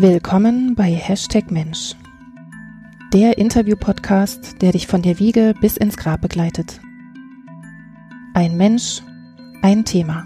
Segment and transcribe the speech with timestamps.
[0.00, 1.96] Willkommen bei Hashtag Mensch,
[3.12, 6.80] der Interview-Podcast, der dich von der Wiege bis ins Grab begleitet.
[8.32, 9.02] Ein Mensch,
[9.60, 10.24] ein Thema.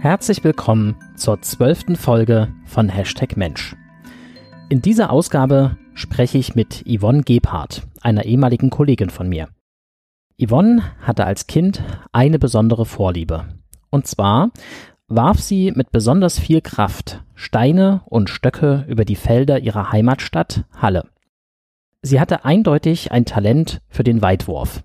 [0.00, 3.76] Herzlich willkommen zur zwölften Folge von Hashtag Mensch.
[4.70, 9.46] In dieser Ausgabe spreche ich mit Yvonne Gebhardt, einer ehemaligen Kollegin von mir.
[10.36, 11.80] Yvonne hatte als Kind
[12.10, 13.46] eine besondere Vorliebe.
[13.90, 14.50] Und zwar
[15.10, 21.08] warf sie mit besonders viel Kraft Steine und Stöcke über die Felder ihrer Heimatstadt Halle.
[22.00, 24.84] Sie hatte eindeutig ein Talent für den Weitwurf.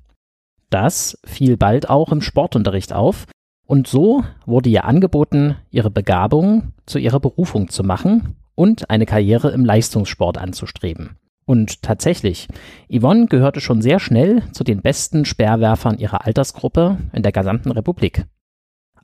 [0.72, 3.28] Das fiel bald auch im Sportunterricht auf,
[3.68, 9.52] und so wurde ihr angeboten, ihre Begabung zu ihrer Berufung zu machen und eine Karriere
[9.52, 11.18] im Leistungssport anzustreben.
[11.46, 12.48] Und tatsächlich,
[12.90, 18.26] Yvonne gehörte schon sehr schnell zu den besten Speerwerfern ihrer Altersgruppe in der gesamten Republik.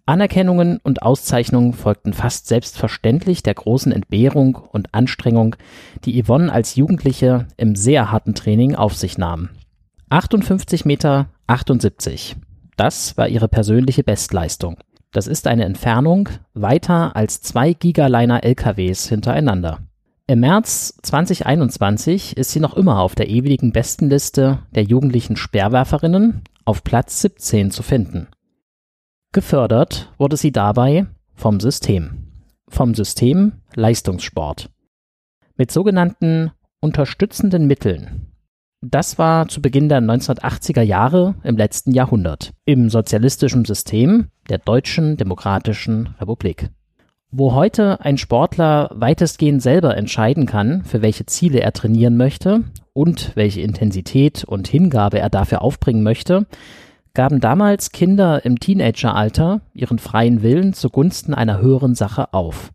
[0.05, 5.55] Anerkennungen und Auszeichnungen folgten fast selbstverständlich der großen Entbehrung und Anstrengung,
[6.05, 9.49] die Yvonne als Jugendliche im sehr harten Training auf sich nahm.
[10.09, 12.35] 58 Meter 78.
[12.77, 14.77] Das war ihre persönliche Bestleistung.
[15.11, 19.79] Das ist eine Entfernung weiter als zwei Gigaliner LKWs hintereinander.
[20.27, 26.83] Im März 2021 ist sie noch immer auf der ewigen Bestenliste der jugendlichen Speerwerferinnen auf
[26.83, 28.27] Platz 17 zu finden.
[29.34, 32.34] Gefördert wurde sie dabei vom System.
[32.68, 34.70] Vom System Leistungssport.
[35.56, 36.52] Mit sogenannten
[36.82, 38.28] unterstützenden Mitteln.
[38.82, 45.16] Das war zu Beginn der 1980er Jahre im letzten Jahrhundert im sozialistischen System der Deutschen
[45.16, 46.68] Demokratischen Republik.
[47.32, 53.32] Wo heute ein Sportler weitestgehend selber entscheiden kann, für welche Ziele er trainieren möchte und
[53.36, 56.48] welche Intensität und Hingabe er dafür aufbringen möchte,
[57.14, 62.72] gaben damals Kinder im Teenageralter ihren freien Willen zugunsten einer höheren Sache auf.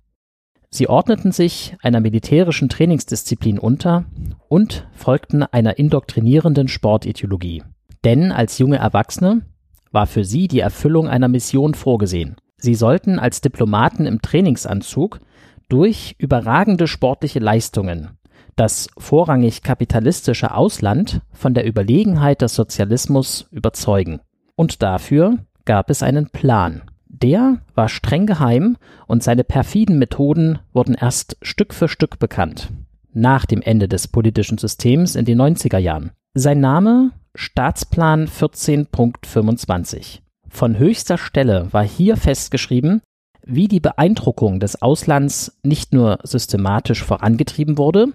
[0.70, 4.04] Sie ordneten sich einer militärischen Trainingsdisziplin unter
[4.48, 7.62] und folgten einer indoktrinierenden Sportideologie.
[8.04, 9.42] Denn als junge Erwachsene
[9.90, 12.36] war für sie die Erfüllung einer Mission vorgesehen.
[12.58, 15.20] Sie sollten als Diplomaten im Trainingsanzug
[15.68, 18.18] durch überragende sportliche Leistungen
[18.56, 24.20] das vorrangig kapitalistische Ausland von der Überlegenheit des Sozialismus überzeugen.
[24.56, 26.82] Und dafür gab es einen Plan.
[27.08, 32.70] Der war streng geheim und seine perfiden Methoden wurden erst Stück für Stück bekannt.
[33.12, 36.10] Nach dem Ende des politischen Systems in den 90er Jahren.
[36.34, 40.20] Sein Name Staatsplan 14.25.
[40.48, 43.02] Von höchster Stelle war hier festgeschrieben,
[43.44, 48.08] wie die Beeindruckung des Auslands nicht nur systematisch vorangetrieben wurde,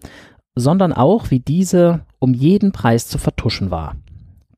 [0.56, 3.96] sondern auch wie diese um jeden Preis zu vertuschen war.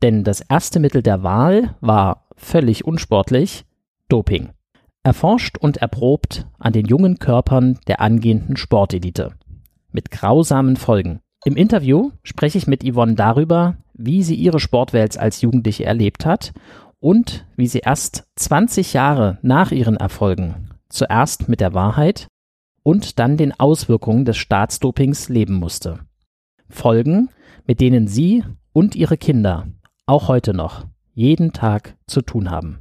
[0.04, 3.64] Denn das erste Mittel der Wahl war völlig unsportlich
[4.10, 4.50] Doping.
[5.02, 9.32] Erforscht und erprobt an den jungen Körpern der angehenden Sportelite.
[9.94, 11.22] Mit grausamen Folgen.
[11.46, 16.52] Im Interview spreche ich mit Yvonne darüber, wie sie ihre Sportwelt als Jugendliche erlebt hat
[17.00, 22.28] und wie sie erst 20 Jahre nach ihren Erfolgen zuerst mit der Wahrheit
[22.84, 26.00] und dann den Auswirkungen des Staatsdopings leben musste.
[26.68, 27.30] Folgen,
[27.66, 28.44] mit denen sie
[28.74, 29.68] und ihre Kinder
[30.14, 30.86] auch heute noch
[31.16, 32.78] jeden Tag zu tun haben.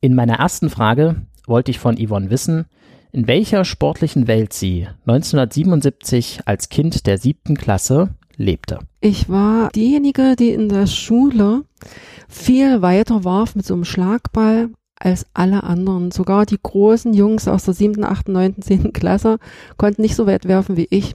[0.00, 2.64] In meiner ersten Frage wollte ich von Yvonne wissen,
[3.12, 8.78] in welcher sportlichen Welt sie 1977 als Kind der siebten Klasse lebte.
[9.02, 11.64] Ich war diejenige, die in der Schule
[12.30, 16.12] viel weiter warf mit so einem Schlagball als alle anderen.
[16.12, 19.36] Sogar die großen Jungs aus der siebten, achten, neunten, zehnten Klasse
[19.76, 21.14] konnten nicht so weit werfen wie ich.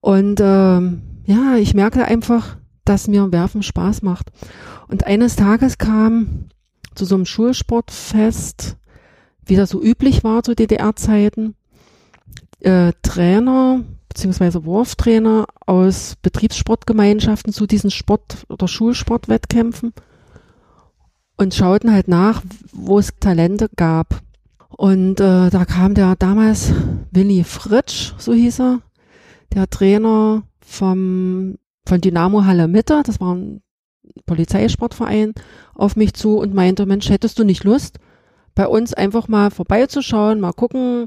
[0.00, 4.30] Und ähm, ja, ich merkte einfach, dass mir Werfen Spaß macht.
[4.88, 6.48] Und eines Tages kam
[6.94, 8.76] zu so einem Schulsportfest,
[9.46, 11.54] wie das so üblich war zu DDR-Zeiten,
[12.60, 13.80] äh, Trainer
[14.14, 19.92] beziehungsweise Wurftrainer aus Betriebssportgemeinschaften zu diesen Sport- oder Schulsportwettkämpfen
[21.36, 22.42] und schauten halt nach,
[22.72, 24.22] wo es Talente gab.
[24.68, 26.72] Und äh, da kam der damals
[27.10, 28.80] Willi Fritsch, so hieß er,
[29.52, 33.62] der Trainer vom von Dynamo Halle Mitte, das war ein
[34.26, 35.34] Polizeisportverein,
[35.74, 37.98] auf mich zu und meinte, Mensch, hättest du nicht Lust,
[38.54, 41.06] bei uns einfach mal vorbeizuschauen, mal gucken,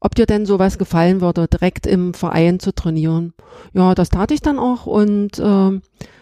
[0.00, 3.34] ob dir denn sowas gefallen würde, direkt im Verein zu trainieren.
[3.74, 5.80] Ja, das tat ich dann auch und äh,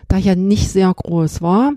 [0.09, 1.75] da ich ja nicht sehr groß war,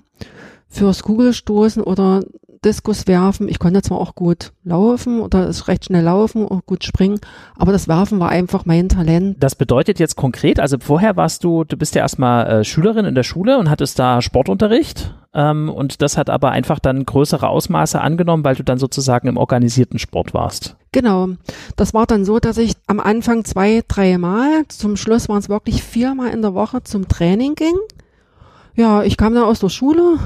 [0.68, 2.24] fürs Kugelstoßen oder
[2.64, 3.50] Diskus werfen.
[3.50, 7.20] Ich konnte zwar auch gut laufen oder ist recht schnell laufen und gut springen,
[7.58, 9.38] aber das Werfen war einfach mein Talent.
[9.40, 13.16] Das bedeutet jetzt konkret, also vorher warst du, du bist ja erstmal äh, Schülerin in
[13.16, 18.00] der Schule und hattest da Sportunterricht ähm, und das hat aber einfach dann größere Ausmaße
[18.00, 20.76] angenommen, weil du dann sozusagen im organisierten Sport warst.
[20.92, 21.30] Genau.
[21.78, 25.50] Das war dann so, dass ich am Anfang zwei, drei Mal, zum Schluss waren es
[25.50, 27.76] wirklich viermal in der Woche zum Training ging.
[28.76, 30.18] Ja, ich kam dann aus der Schule,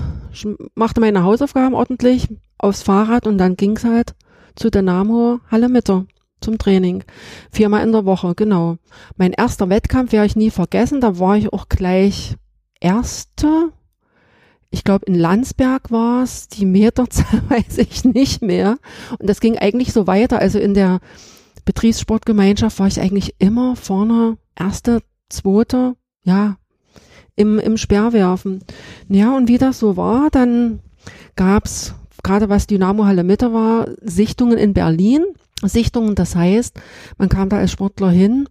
[0.75, 2.27] machte meine Hausaufgaben ordentlich
[2.57, 4.15] aufs Fahrrad und dann ging's halt
[4.55, 6.05] zu Dynamo Halle Mitte
[6.41, 7.03] zum Training.
[7.51, 8.77] Viermal in der Woche, genau.
[9.17, 12.35] Mein erster Wettkampf werde ich nie vergessen, da war ich auch gleich
[12.79, 13.71] Erste.
[14.69, 18.77] Ich glaube, in Landsberg war es, die Meterzahl weiß ich nicht mehr.
[19.17, 20.39] Und das ging eigentlich so weiter.
[20.39, 20.99] Also in der
[21.63, 26.57] Betriebssportgemeinschaft war ich eigentlich immer vorne, erste, zweite, ja,
[27.35, 28.63] im, im Sperrwerfen.
[29.09, 30.79] Ja, und wie das so war, dann
[31.35, 35.23] gab's gerade was Dynamo Halle Mitte war, Sichtungen in Berlin.
[35.63, 36.79] Sichtungen, das heißt,
[37.17, 38.47] man kam da als Sportler hin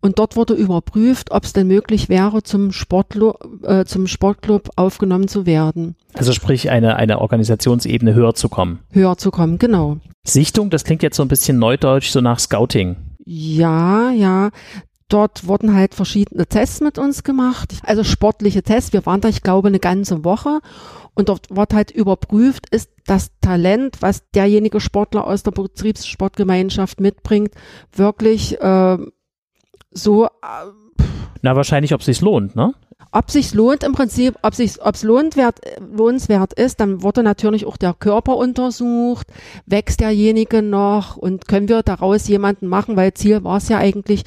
[0.00, 5.28] und dort wurde überprüft, ob es denn möglich wäre, zum, Sportlo äh, zum Sportclub aufgenommen
[5.28, 5.96] zu werden.
[6.14, 8.78] Also sprich, eine, eine Organisationsebene höher zu kommen.
[8.90, 9.98] Höher zu kommen, genau.
[10.24, 12.96] Sichtung, das klingt jetzt so ein bisschen neudeutsch, so nach Scouting.
[13.24, 14.50] Ja, ja.
[15.08, 18.92] Dort wurden halt verschiedene Tests mit uns gemacht, also sportliche Tests.
[18.92, 20.60] Wir waren da, ich glaube, eine ganze Woche
[21.14, 27.52] und dort wird halt überprüft, ist das Talent, was derjenige Sportler aus der Betriebssportgemeinschaft mitbringt,
[27.92, 28.98] wirklich äh,
[29.92, 30.26] so.
[30.26, 30.85] Äh,
[31.46, 32.74] Na, wahrscheinlich, ob es sich lohnt, ne?
[33.12, 35.60] Ob sich lohnt im Prinzip, ob sich, ob es lohnenswert,
[35.96, 39.28] lohnenswert ist, dann wurde natürlich auch der Körper untersucht,
[39.64, 44.24] wächst derjenige noch und können wir daraus jemanden machen, weil Ziel war es ja eigentlich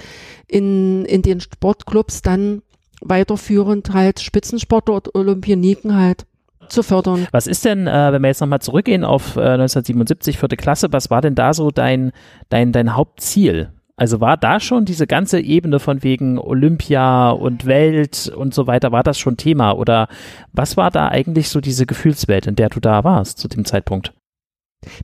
[0.48, 2.62] in, in den Sportclubs dann
[3.02, 6.26] weiterführend halt Spitzensportler und Olympioniken halt
[6.70, 7.28] zu fördern.
[7.34, 11.10] Was ist denn, äh, wenn wir jetzt nochmal zurückgehen auf äh, 1977, vierte Klasse, was
[11.10, 12.14] war denn da so dein,
[12.48, 13.74] dein, dein Hauptziel?
[14.00, 18.94] Also war da schon diese ganze Ebene von wegen Olympia und Welt und so weiter,
[18.94, 19.74] war das schon Thema?
[19.74, 20.08] Oder
[20.54, 24.14] was war da eigentlich so diese Gefühlswelt, in der du da warst zu dem Zeitpunkt?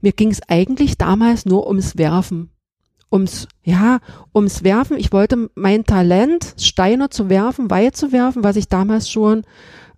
[0.02, 2.52] Mir ging es eigentlich damals nur ums Werfen.
[3.12, 4.00] Ums, ja,
[4.34, 4.98] ums Werfen.
[4.98, 9.40] Ich wollte mein Talent, Steine zu werfen, weit zu werfen, was ich damals schon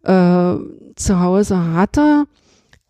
[0.02, 0.56] äh,
[0.96, 2.26] zu Hause hatte,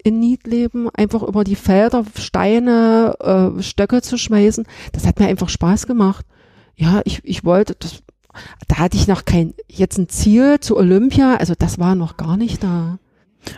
[0.03, 3.15] in Niedleben, einfach über die Felder Steine,
[3.57, 4.65] äh, Stöcke zu schmeißen.
[4.91, 6.25] Das hat mir einfach Spaß gemacht.
[6.75, 8.03] Ja, ich, ich wollte, das,
[8.67, 12.37] da hatte ich noch kein, jetzt ein Ziel zu Olympia, also das war noch gar
[12.37, 12.99] nicht da.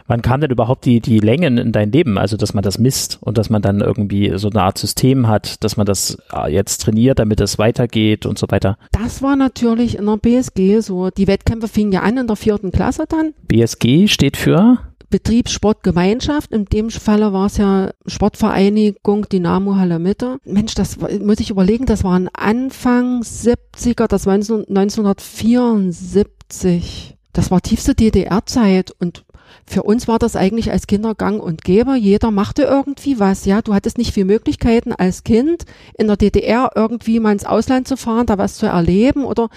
[0.08, 2.18] Wann kam denn überhaupt die, die Längen in dein Leben?
[2.18, 5.64] Also, dass man das misst und dass man dann irgendwie so eine Art System hat,
[5.64, 8.78] dass man das äh, jetzt trainiert, damit es weitergeht und so weiter?
[8.92, 11.10] Das war natürlich in der BSG so.
[11.10, 13.34] Die Wettkämpfe fingen ja an in der vierten Klasse dann.
[13.48, 14.80] BSG steht für?
[15.10, 16.52] Betriebssportgemeinschaft.
[16.52, 20.40] In dem Falle war es ja Sportvereinigung Dynamo Halle Mitte.
[20.46, 27.16] Mensch, das muss ich überlegen, das waren Anfang 70er, das war 1974.
[27.34, 29.24] Das war tiefste DDR-Zeit und
[29.66, 31.96] für uns war das eigentlich als Kinder gang und gäbe.
[31.96, 33.62] Jeder machte irgendwie was, ja.
[33.62, 35.66] Du hattest nicht viel Möglichkeiten als Kind
[35.98, 39.50] in der DDR irgendwie mal ins Ausland zu fahren, da was zu erleben oder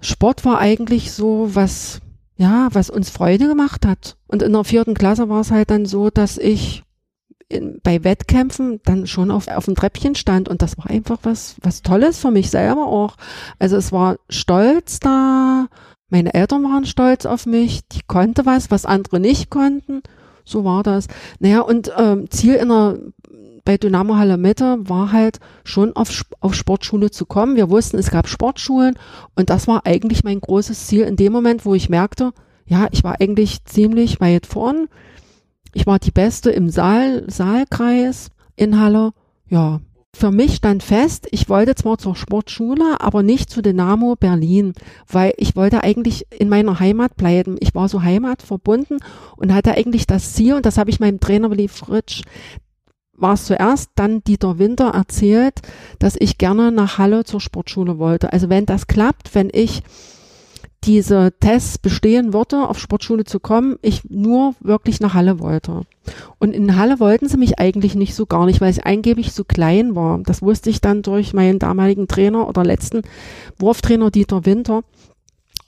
[0.00, 2.00] Sport war eigentlich so was,
[2.36, 4.16] ja, was uns Freude gemacht hat.
[4.26, 6.82] Und in der vierten Klasse war es halt dann so, dass ich
[7.48, 11.56] in, bei Wettkämpfen dann schon auf, auf dem Treppchen stand und das war einfach was,
[11.62, 13.16] was Tolles für mich selber auch.
[13.58, 15.68] Also es war Stolz da,
[16.08, 20.02] meine Eltern waren stolz auf mich, die konnte was, was andere nicht konnten.
[20.44, 21.06] So war das.
[21.38, 22.98] Naja, und ähm, Ziel in der
[23.64, 27.56] bei Dynamo Halle Mitte war halt schon auf, auf Sportschule zu kommen.
[27.56, 28.98] Wir wussten, es gab Sportschulen
[29.36, 32.32] und das war eigentlich mein großes Ziel in dem Moment, wo ich merkte,
[32.66, 34.88] ja, ich war eigentlich ziemlich weit vorn.
[35.74, 39.12] Ich war die Beste im Saal, Saalkreis in Halle.
[39.48, 39.80] Ja,
[40.14, 44.74] für mich stand fest, ich wollte zwar zur Sportschule, aber nicht zu Dynamo Berlin,
[45.08, 47.56] weil ich wollte eigentlich in meiner Heimat bleiben.
[47.60, 48.98] Ich war so heimatverbunden
[49.36, 52.22] und hatte eigentlich das Ziel, und das habe ich meinem Trainer Willi Fritsch
[53.22, 55.60] war es zuerst, dann Dieter Winter erzählt,
[55.98, 58.32] dass ich gerne nach Halle zur Sportschule wollte.
[58.32, 59.82] Also wenn das klappt, wenn ich
[60.84, 65.82] diese Tests bestehen würde, auf Sportschule zu kommen, ich nur wirklich nach Halle wollte.
[66.40, 69.44] Und in Halle wollten sie mich eigentlich nicht so gar nicht, weil ich eingebig so
[69.44, 70.18] klein war.
[70.24, 73.02] Das wusste ich dann durch meinen damaligen Trainer oder letzten
[73.58, 74.82] Wurftrainer Dieter Winter.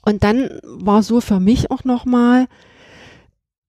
[0.04, 2.46] Und dann war so für mich auch nochmal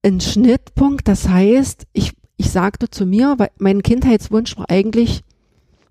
[0.03, 1.07] ein Schnittpunkt.
[1.07, 5.23] Das heißt, ich ich sagte zu mir, weil mein Kindheitswunsch war eigentlich,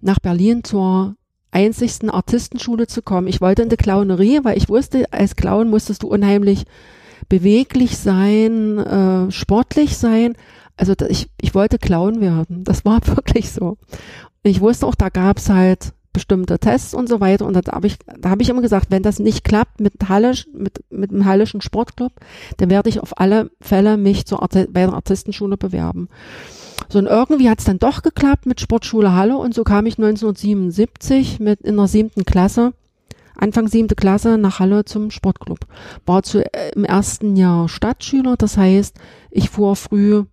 [0.01, 1.17] nach Berlin zur
[1.51, 3.27] einzigsten Artistenschule zu kommen.
[3.27, 6.65] Ich wollte in die Clownerie, weil ich wusste, als Clown musstest du unheimlich
[7.29, 10.35] beweglich sein, äh, sportlich sein.
[10.77, 12.65] Also ich, ich wollte Clown werden.
[12.65, 13.79] Das war wirklich so.
[14.43, 17.45] Ich wusste auch, da gab's halt bestimmte Tests und so weiter.
[17.45, 20.47] Und da habe ich, da habe ich immer gesagt, wenn das nicht klappt mit Hallisch,
[20.55, 22.13] mit, mit dem Hallischen Sportclub,
[22.57, 26.09] dann werde ich auf alle Fälle mich zur Arti bei der Artistenschule bewerben.
[26.89, 29.99] So, und irgendwie hat es dann doch geklappt mit Sportschule Halle und so kam ich
[29.99, 32.73] 1977 mit in der siebten Klasse,
[33.37, 35.61] Anfang siebte Klasse nach Halle zum Sportclub.
[36.07, 38.97] War zu, äh, im ersten Jahr Stadtschüler, das heißt,
[39.31, 40.25] ich fuhr früh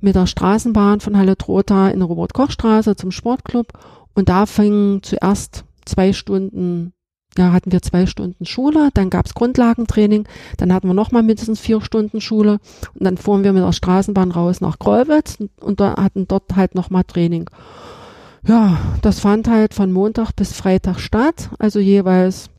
[0.00, 3.68] mit der Straßenbahn von Halle Trotha in der Robert-Koch-Straße zum Sportclub
[4.14, 6.92] und da fingen zuerst zwei Stunden
[7.36, 11.80] ja, hatten wir zwei Stunden Schule, dann gab's Grundlagentraining, dann hatten wir nochmal mindestens vier
[11.80, 12.60] Stunden Schule
[12.94, 16.54] und dann fuhren wir mit der Straßenbahn raus nach Gräuwitz und, und da hatten dort
[16.54, 17.50] halt nochmal Training.
[18.46, 22.50] Ja, das fand halt von Montag bis Freitag statt, also jeweils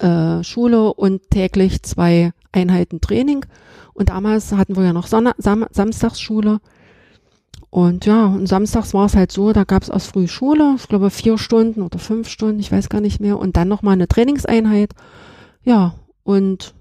[0.00, 3.46] äh, Schule und täglich zwei Einheiten Training.
[3.94, 6.60] Und damals hatten wir ja noch Sonne Sam Samstagsschule.
[7.76, 10.88] Und ja, und samstags war es halt so, da gab es aus früh Schule, ich
[10.88, 14.08] glaube vier Stunden oder fünf Stunden, ich weiß gar nicht mehr, und dann nochmal eine
[14.08, 14.92] Trainingseinheit.
[15.62, 15.92] Ja,
[16.22, 16.72] und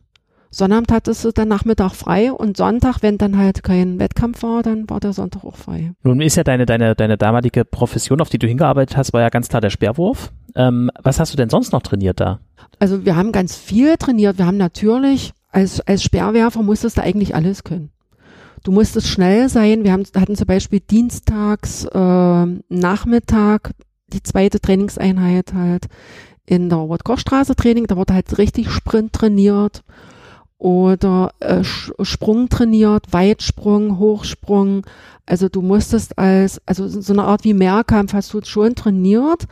[0.51, 4.89] Sonnabend hattest du dann Nachmittag frei und Sonntag, wenn dann halt kein Wettkampf war, dann
[4.89, 5.91] war der Sonntag auch frei.
[6.03, 9.27] Nun ist ja deine, deine, deine damalige Profession, auf die du hingearbeitet hast, war ja
[9.27, 10.31] ganz klar der Speerwurf.
[10.55, 12.39] Ähm, was hast du denn sonst noch trainiert da?
[12.79, 14.37] Also wir haben ganz viel trainiert.
[14.37, 17.91] Wir haben natürlich, als, als Speerwerfer musstest du eigentlich alles können.
[18.65, 19.83] Du musstest schnell sein.
[19.83, 23.73] Wir haben, hatten zum Beispiel dienstags äh, Nachmittag
[24.07, 25.85] die zweite Trainingseinheit halt
[26.47, 27.85] in der Robert-Koch-Straße Training.
[27.85, 29.83] Da wurde halt richtig Sprint trainiert
[30.57, 34.83] oder äh, Sprung trainiert, Weitsprung, Hochsprung.
[35.27, 39.45] Also du musstest als, also so eine Art wie Mehrkampf hast du schon trainiert,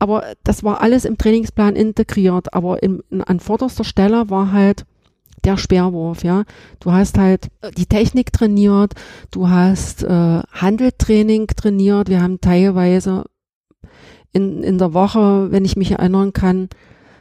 [0.00, 2.52] aber das war alles im Trainingsplan integriert.
[2.54, 4.84] Aber in, in, an vorderster Stelle war halt
[5.48, 6.44] der Speerwurf, ja.
[6.80, 8.94] Du hast halt äh, die Technik trainiert,
[9.30, 12.08] du hast äh, Handeltraining trainiert.
[12.08, 13.24] Wir haben teilweise
[14.32, 16.68] in, in der Woche, wenn ich mich erinnern kann,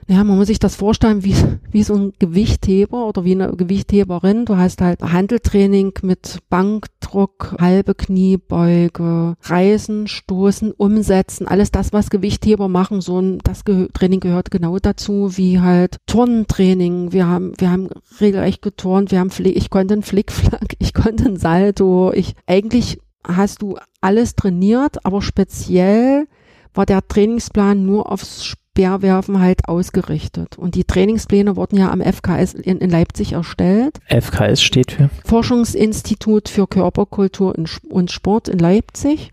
[0.09, 1.35] ja, man muss sich das vorstellen wie,
[1.69, 4.45] wie so ein Gewichtheber oder wie eine Gewichtheberin.
[4.45, 12.69] Du hast halt Handeltraining mit Bankdruck, halbe Kniebeuge, Reisen, Stoßen, Umsetzen, alles das, was Gewichtheber
[12.69, 13.01] machen.
[13.01, 17.11] So ein, das Ge Training gehört genau dazu, wie halt Turntraining.
[17.11, 17.89] Wir haben, wir haben
[18.21, 23.01] regelrecht geturnt, wir haben, Flick, ich konnte einen Flickflack, ich konnte einen Salto, ich, eigentlich
[23.27, 26.27] hast du alles trainiert, aber speziell
[26.73, 30.59] war der Trainingsplan nur aufs Sport Speerwerfen halt ausgerichtet.
[30.59, 33.97] Und die Trainingspläne wurden ja am FKS in, in Leipzig erstellt.
[34.07, 35.09] FKS steht für?
[35.25, 37.55] Forschungsinstitut für Körperkultur
[37.89, 39.31] und Sport in Leipzig.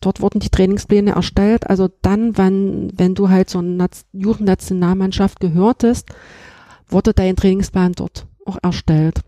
[0.00, 1.68] Dort wurden die Trainingspläne erstellt.
[1.68, 6.10] Also dann, wenn, wenn du halt so eine Jugendnationalmannschaft gehörtest,
[6.88, 9.22] wurde dein Trainingsplan dort auch erstellt.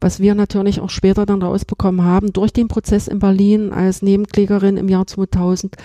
[0.00, 4.76] Was wir natürlich auch später dann rausbekommen haben, durch den Prozess in Berlin als Nebenklägerin
[4.76, 5.76] im Jahr 2000,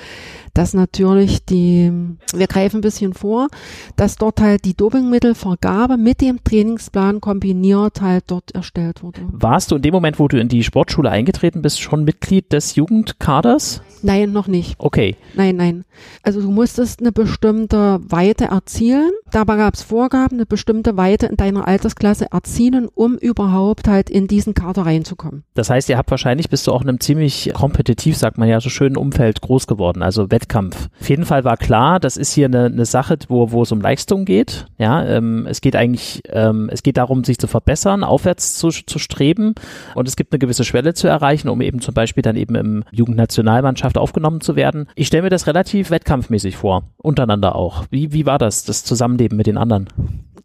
[0.56, 1.92] dass natürlich die,
[2.34, 3.50] wir greifen ein bisschen vor,
[3.98, 9.22] dass dort halt die Dopingmittelvergabe mit dem Trainingsplan kombiniert halt dort erstellt wurde.
[9.32, 12.76] Warst du in dem Moment, wo du in die Sportschule eingetreten bist, schon Mitglied des
[12.76, 13.82] Jugendkaders?
[14.02, 14.76] Nein, noch nicht.
[14.78, 15.16] Okay.
[15.34, 15.84] Nein, nein.
[16.24, 19.12] Also du musstest eine bestimmte Weite erzielen.
[19.32, 24.28] Dabei gab es Vorgaben, eine bestimmte Weite in deiner Altersklasse erzielen, um überhaupt halt in
[24.28, 25.44] diesen Kader reinzukommen.
[25.54, 28.62] Das heißt, ihr habt wahrscheinlich, bist du auch in einem ziemlich kompetitiv, sagt man ja,
[28.62, 30.90] so schönen Umfeld groß geworden, also Wettkampf.
[31.00, 33.82] Auf jeden Fall war klar, das ist hier eine, eine Sache, wo, wo es um
[33.82, 34.66] Leistung geht.
[34.78, 39.00] Ja, ähm, es geht eigentlich, ähm, es geht darum, sich zu verbessern, aufwärts zu, zu
[39.00, 39.56] streben
[39.96, 42.84] und es gibt eine gewisse Schwelle zu erreichen, um eben zum Beispiel dann eben im
[42.92, 44.88] Jugendnationalmannschaft Mannschaft aufgenommen zu werden.
[44.96, 47.86] Ich stelle mir das relativ wettkampfmäßig vor, untereinander auch.
[47.90, 49.88] Wie, wie war das, das Zusammenleben mit den anderen?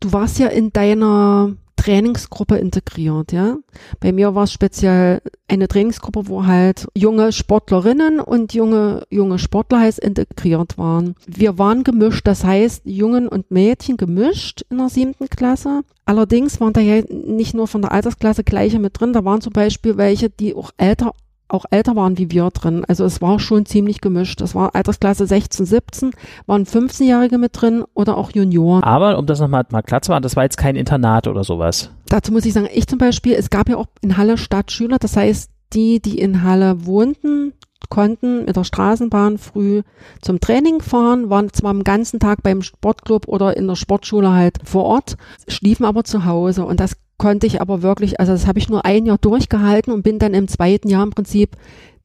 [0.00, 3.56] Du warst ja in deiner Trainingsgruppe integriert, ja.
[4.00, 9.80] Bei mir war es speziell eine Trainingsgruppe, wo halt junge Sportlerinnen und junge, junge Sportler
[9.80, 11.14] heißt integriert waren.
[11.26, 15.82] Wir waren gemischt, das heißt Jungen und Mädchen gemischt in der siebten Klasse.
[16.04, 19.52] Allerdings waren da ja nicht nur von der Altersklasse gleiche mit drin, da waren zum
[19.52, 21.14] Beispiel welche, die auch älter
[21.50, 22.84] auch älter waren wie wir drin.
[22.86, 24.40] Also es war schon ziemlich gemischt.
[24.40, 26.10] Es war Altersklasse 16, 17,
[26.46, 28.82] waren 15-Jährige mit drin oder auch Junioren.
[28.82, 31.90] Aber um das nochmal mal klar zu machen, das war jetzt kein Internat oder sowas.
[32.08, 35.16] Dazu muss ich sagen, ich zum Beispiel, es gab ja auch in Halle Stadtschüler, das
[35.16, 37.52] heißt, die, die in Halle wohnten,
[37.88, 39.82] konnten mit der Straßenbahn früh
[40.20, 44.58] zum Training fahren, waren zwar am ganzen Tag beim Sportclub oder in der Sportschule halt
[44.64, 45.16] vor Ort,
[45.48, 48.86] schliefen aber zu Hause und das konnte ich aber wirklich, also das habe ich nur
[48.86, 51.50] ein Jahr durchgehalten und bin dann im zweiten Jahr im Prinzip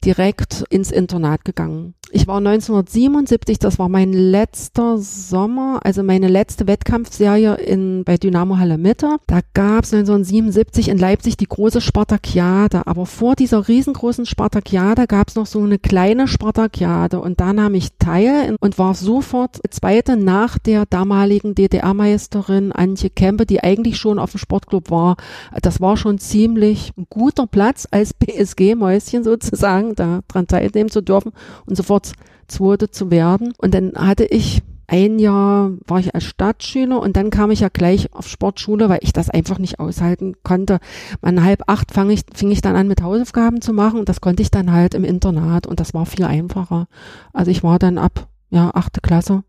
[0.04, 1.96] direkt ins Internat gegangen.
[2.12, 8.58] Ich war 1977, das war mein letzter Sommer, also meine letzte Wettkampfserie in, bei Dynamo
[8.58, 9.18] Halle Mitte.
[9.28, 15.28] Da gab es 1977 in Leipzig die große Spartakiade, aber vor dieser riesengroßen Spartakiade gab
[15.30, 20.16] es noch so eine kleine Spartakiade und da nahm ich teil und war sofort zweite
[20.16, 25.18] nach der damaligen DDR-Meisterin Antje Kempe, die eigentlich schon auf dem Sportclub war.
[25.62, 31.32] Das war schon ziemlich ein guter Platz als PSG-Mäuschen sozusagen, da dran teilnehmen zu dürfen
[31.66, 32.14] und sofort
[32.48, 33.54] zweite zu werden.
[33.58, 37.70] Und dann hatte ich ein Jahr war ich als Stadtschüler und dann kam ich ja
[37.70, 40.80] gleich auf Sportschule, weil ich das einfach nicht aushalten konnte.
[41.22, 44.22] Man halb acht fang ich, fing ich dann an mit Hausaufgaben zu machen und das
[44.22, 46.88] konnte ich dann halt im Internat und das war viel einfacher.
[47.34, 49.44] Also ich war dann ab, ja, achte Klasse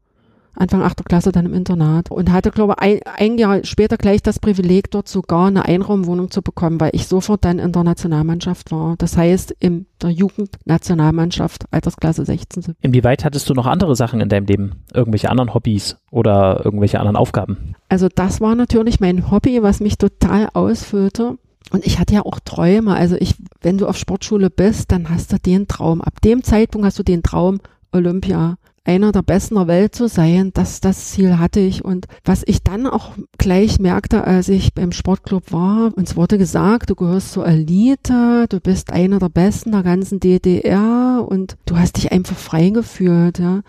[0.56, 1.04] Anfang 8.
[1.04, 4.90] Klasse dann im Internat und hatte, glaube ich, ein, ein Jahr später gleich das Privileg,
[4.90, 8.96] dort sogar eine Einraumwohnung zu bekommen, weil ich sofort dann in der Nationalmannschaft war.
[8.96, 12.75] Das heißt, in der Jugendnationalmannschaft, Altersklasse 16.
[12.80, 14.82] Inwieweit hattest du noch andere Sachen in deinem Leben?
[14.92, 17.75] Irgendwelche anderen Hobbys oder irgendwelche anderen Aufgaben?
[17.88, 21.38] Also das war natürlich mein Hobby, was mich total ausfüllte.
[21.70, 22.94] Und ich hatte ja auch Träume.
[22.94, 26.00] Also ich, wenn du auf Sportschule bist, dann hast du den Traum.
[26.00, 27.60] Ab dem Zeitpunkt hast du den Traum
[27.92, 28.56] Olympia
[28.87, 31.85] einer der Besten der Welt zu sein, das, das Ziel hatte ich.
[31.85, 36.90] Und was ich dann auch gleich merkte, als ich beim Sportclub war, uns wurde gesagt,
[36.90, 41.97] du gehörst zur Elite, du bist einer der Besten der ganzen DDR und du hast
[41.97, 43.38] dich einfach frei gefühlt.
[43.38, 43.62] Ja.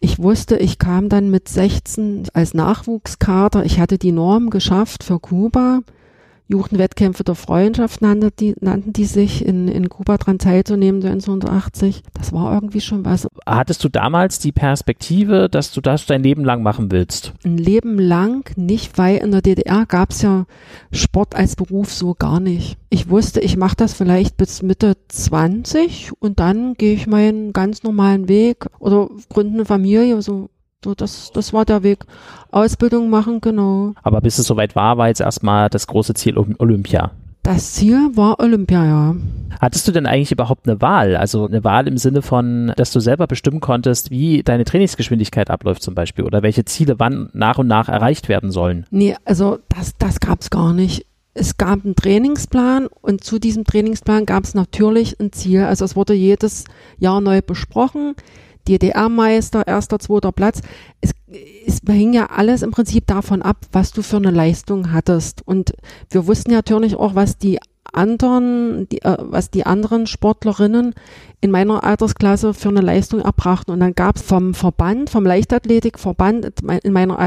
[0.00, 5.20] Ich wusste, ich kam dann mit 16 als Nachwuchskader, ich hatte die Norm geschafft für
[5.20, 5.80] Kuba.
[6.46, 12.02] Jugendwettkämpfe der Freundschaft nannten die, nannten die sich, in, in Kuba dran teilzunehmen 1980.
[12.12, 13.26] Das war irgendwie schon was.
[13.46, 17.32] Hattest du damals die Perspektive, dass du das dein Leben lang machen willst?
[17.44, 20.44] Ein Leben lang nicht, weil in der DDR gab es ja
[20.92, 22.76] Sport als Beruf so gar nicht.
[22.90, 27.82] Ich wusste, ich mache das vielleicht bis Mitte 20 und dann gehe ich meinen ganz
[27.82, 30.50] normalen Weg oder gründe eine Familie, so
[30.84, 32.04] so, das, das war der Weg.
[32.52, 33.94] Ausbildung machen, genau.
[34.02, 37.10] Aber bis es soweit war, war jetzt erstmal das große Ziel Olympia.
[37.42, 39.16] Das Ziel war Olympia, ja.
[39.60, 41.16] Hattest du denn eigentlich überhaupt eine Wahl?
[41.16, 45.82] Also eine Wahl im Sinne von, dass du selber bestimmen konntest, wie deine Trainingsgeschwindigkeit abläuft
[45.82, 48.86] zum Beispiel oder welche Ziele wann nach und nach erreicht werden sollen?
[48.90, 51.06] Nee, also das, das gab es gar nicht.
[51.34, 55.64] Es gab einen Trainingsplan und zu diesem Trainingsplan gab es natürlich ein Ziel.
[55.64, 56.64] Also es wurde jedes
[56.98, 58.14] Jahr neu besprochen.
[58.68, 60.60] DDR-Meister, erster, zweiter Platz.
[61.00, 61.12] Es,
[61.66, 65.42] es hing ja alles im Prinzip davon ab, was du für eine Leistung hattest.
[65.46, 65.74] Und
[66.10, 67.58] wir wussten natürlich auch, was die
[67.92, 70.94] anderen, die, äh, was die anderen Sportlerinnen
[71.40, 73.72] in meiner Altersklasse für eine Leistung erbrachten.
[73.72, 77.18] Und dann gab es vom Verband, vom Leichtathletikverband in meiner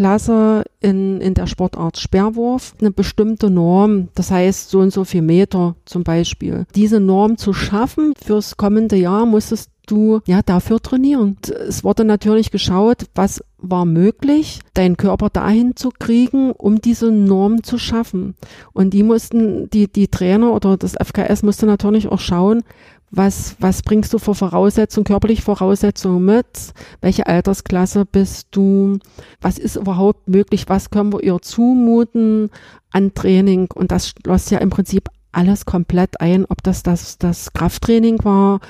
[0.00, 4.08] Altersklasse in, in der Sportart Sperrwurf eine bestimmte Norm.
[4.14, 6.66] Das heißt, so und so viel Meter zum Beispiel.
[6.74, 11.36] Diese Norm zu schaffen fürs kommende Jahr musstest du ja dafür trainieren.
[11.68, 17.62] Es wurde natürlich geschaut, was war möglich, deinen Körper dahin zu kriegen, um diese Norm
[17.62, 18.34] zu schaffen.
[18.72, 22.62] Und die mussten, die, die Trainer oder das FKS musste natürlich auch schauen,
[23.10, 26.72] was, was bringst du für Voraussetzungen, körperliche Voraussetzungen mit?
[27.00, 28.98] Welche Altersklasse bist du?
[29.40, 30.68] Was ist überhaupt möglich?
[30.68, 32.50] Was können wir ihr zumuten
[32.90, 33.68] an Training?
[33.74, 38.60] Und das schloss ja im Prinzip alles komplett ein, ob das das, das Krafttraining war,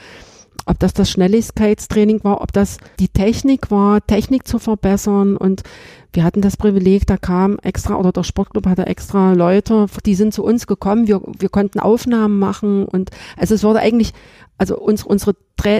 [0.70, 5.36] ob das das Schnelligkeitstraining war, ob das die Technik war, Technik zu verbessern.
[5.36, 5.64] Und
[6.12, 10.32] wir hatten das Privileg, da kam extra, oder der Sportclub hatte extra Leute, die sind
[10.32, 12.84] zu uns gekommen, wir, wir konnten Aufnahmen machen.
[12.84, 14.12] Und also es wurde eigentlich,
[14.58, 15.34] also uns, unsere,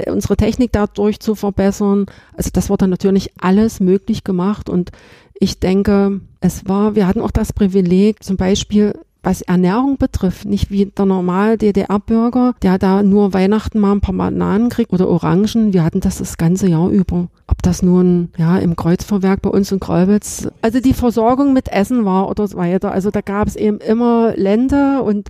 [0.08, 4.68] unsere Technik dadurch zu verbessern, also das wurde natürlich alles möglich gemacht.
[4.68, 4.90] Und
[5.38, 10.70] ich denke, es war, wir hatten auch das Privileg, zum Beispiel was Ernährung betrifft, nicht
[10.70, 15.72] wie der normal DDR-Bürger, der da nur Weihnachten mal ein paar Bananen kriegt oder Orangen.
[15.72, 17.28] Wir hatten das das ganze Jahr über.
[17.46, 22.04] Ob das nun ja im Kreuzverwerk bei uns in Kreubitz, also die Versorgung mit Essen
[22.04, 22.92] war oder so weiter.
[22.92, 25.28] Also da gab es eben immer Lände und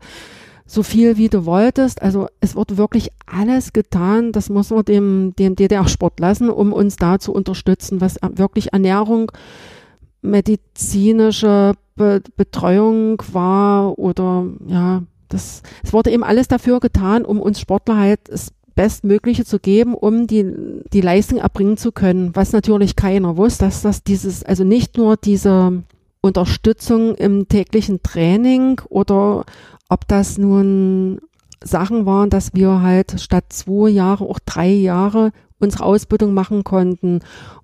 [0.66, 2.00] so viel wie du wolltest.
[2.00, 4.30] Also es wurde wirklich alles getan.
[4.30, 9.32] Das muss man dem, dem DDR-Sport lassen, um uns da zu unterstützen, was wirklich Ernährung,
[10.22, 17.60] medizinische Be Betreuung war oder ja, das, es wurde eben alles dafür getan, um uns
[17.60, 20.46] Sportler halt das Bestmögliche zu geben, um die,
[20.92, 25.16] die Leistung erbringen zu können, was natürlich keiner wusste, dass das dieses, also nicht nur
[25.16, 25.82] diese
[26.20, 29.44] Unterstützung im täglichen Training oder
[29.88, 31.20] ob das nun
[31.62, 37.20] Sachen waren, dass wir halt statt zwei Jahre auch drei Jahre unsere Ausbildung machen konnten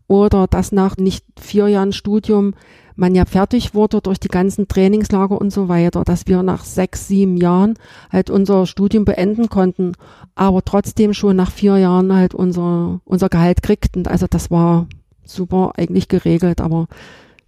[0.09, 2.55] oder dass nach nicht vier Jahren Studium
[2.97, 7.09] man ja fertig wurde durch die ganzen Trainingslager und so weiter, dass wir nach sechs,
[7.09, 7.75] sieben Jahren
[8.11, 9.93] halt unser Studium beenden konnten,
[10.35, 14.07] aber trotzdem schon nach vier Jahren halt unser, unser Gehalt kriegten.
[14.07, 14.87] Also das war
[15.25, 16.87] super eigentlich geregelt, aber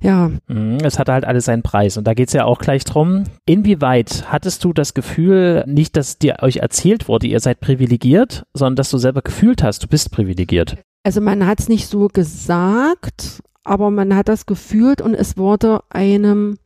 [0.00, 0.30] ja.
[0.46, 1.96] Mhm, es hatte halt alles seinen Preis.
[1.96, 3.24] Und da geht es ja auch gleich drum.
[3.46, 8.76] Inwieweit hattest du das Gefühl, nicht, dass dir euch erzählt wurde, ihr seid privilegiert, sondern
[8.76, 10.76] dass du selber gefühlt hast, du bist privilegiert?
[11.08, 15.80] Also man hat es nicht so gesagt, aber man hat das gefühlt und es wurde
[15.88, 16.58] einem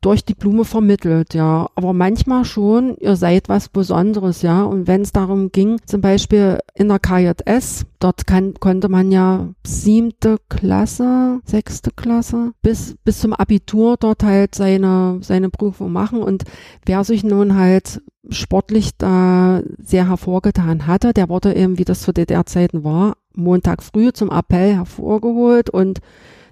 [0.00, 1.68] durch die Blume vermittelt, ja.
[1.74, 4.62] Aber manchmal schon, ihr seid was Besonderes, ja.
[4.62, 9.48] Und wenn es darum ging, zum Beispiel in der KJS, dort kann, konnte man ja
[9.66, 16.22] siebte Klasse, sechste Klasse, bis, bis zum Abitur dort halt seine, seine Prüfung machen.
[16.22, 16.44] Und
[16.86, 22.12] wer sich nun halt sportlich da sehr hervorgetan hatte, der wurde eben, wie das zu
[22.12, 26.00] DDR-Zeiten war, Montag früh zum Appell hervorgeholt und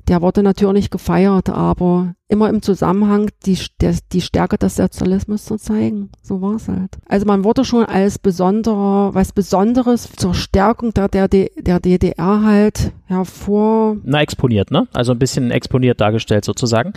[0.08, 5.56] der wurde natürlich gefeiert, aber immer im Zusammenhang die, der, die Stärke des Sozialismus zu
[5.56, 6.10] zeigen.
[6.22, 6.98] So war es halt.
[7.08, 12.92] Also man wurde schon als besonderer, was Besonderes zur Stärkung der, der, der DDR halt
[13.06, 13.96] hervor.
[14.04, 14.86] Na, exponiert, ne?
[14.92, 16.92] Also ein bisschen exponiert dargestellt sozusagen.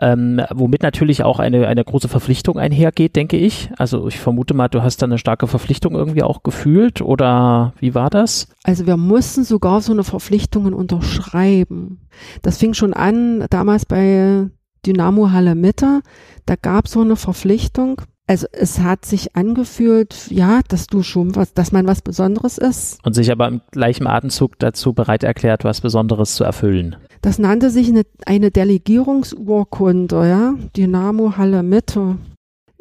[0.00, 3.70] Ähm, womit natürlich auch eine, eine große Verpflichtung einhergeht, denke ich.
[3.78, 7.94] Also ich vermute mal, du hast da eine starke Verpflichtung irgendwie auch gefühlt oder wie
[7.94, 8.48] war das?
[8.64, 12.00] Also wir mussten sogar so eine Verpflichtungen unterschreiben.
[12.42, 14.48] Das fing schon an damals bei
[14.86, 16.00] Dynamo Halle Mitte.
[16.46, 18.02] Da gab es so eine Verpflichtung.
[18.26, 23.04] Also es hat sich angefühlt, ja, dass du schon was, dass man was Besonderes ist.
[23.04, 26.96] Und sich aber im gleichen Atemzug dazu bereit erklärt, was Besonderes zu erfüllen.
[27.20, 30.54] Das nannte sich eine, eine Delegierungsurkunde, ja.
[30.76, 32.16] Dynamo Halle Mitte.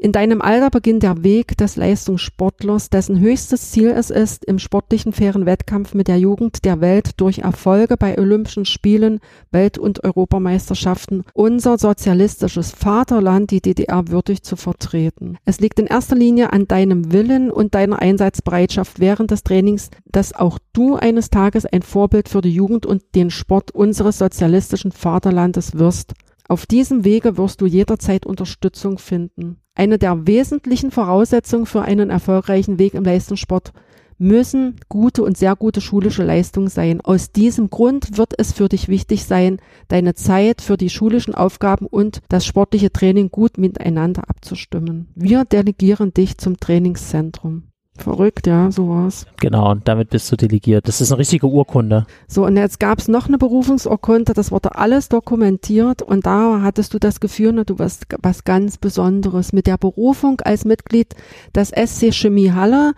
[0.04, 5.14] In deinem Alter beginnt der Weg des Leistungssportlers, dessen höchstes Ziel es ist, im sportlichen
[5.14, 9.20] fairen Wettkampf mit der Jugend der Welt durch Erfolge bei Olympischen Spielen,
[9.52, 15.38] Welt- und Europameisterschaften unser sozialistisches Vaterland, die DDR, würdig zu vertreten.
[15.46, 20.34] Es liegt in erster Linie an deinem Willen und deiner Einsatzbereitschaft während des Trainings, dass
[20.34, 25.78] auch du eines Tages ein Vorbild für die Jugend und den Sport unseres sozialistischen Vaterlandes
[25.78, 26.14] wirst.
[26.48, 29.61] Auf diesem Wege wirst du jederzeit Unterstützung finden.
[29.82, 33.74] Eine der wesentlichen Voraussetzungen für einen erfolgreichen Weg im Leistungssport
[34.20, 37.02] müssen gute und sehr gute schulische Leistungen sein.
[37.02, 41.88] Aus diesem Grund wird es für dich wichtig sein, deine Zeit für die schulischen Aufgaben
[41.88, 45.08] und das sportliche Training gut miteinander abzustimmen.
[45.16, 47.71] Wir delegieren dich zum Trainingszentrum.
[48.02, 49.28] Verrückt, ja, so war's.
[49.40, 50.88] Genau, und damit bist du delegiert.
[50.88, 52.06] Das ist eine richtige Urkunde.
[52.28, 57.00] So, und jetzt gab's noch eine Berufungsurkunde, das wurde alles dokumentiert und da hattest du
[57.00, 59.54] das Gefühl, ne, du warst was ganz Besonderes.
[59.54, 61.16] Mit der Berufung als Mitglied
[61.56, 62.94] des SC Chemie Halle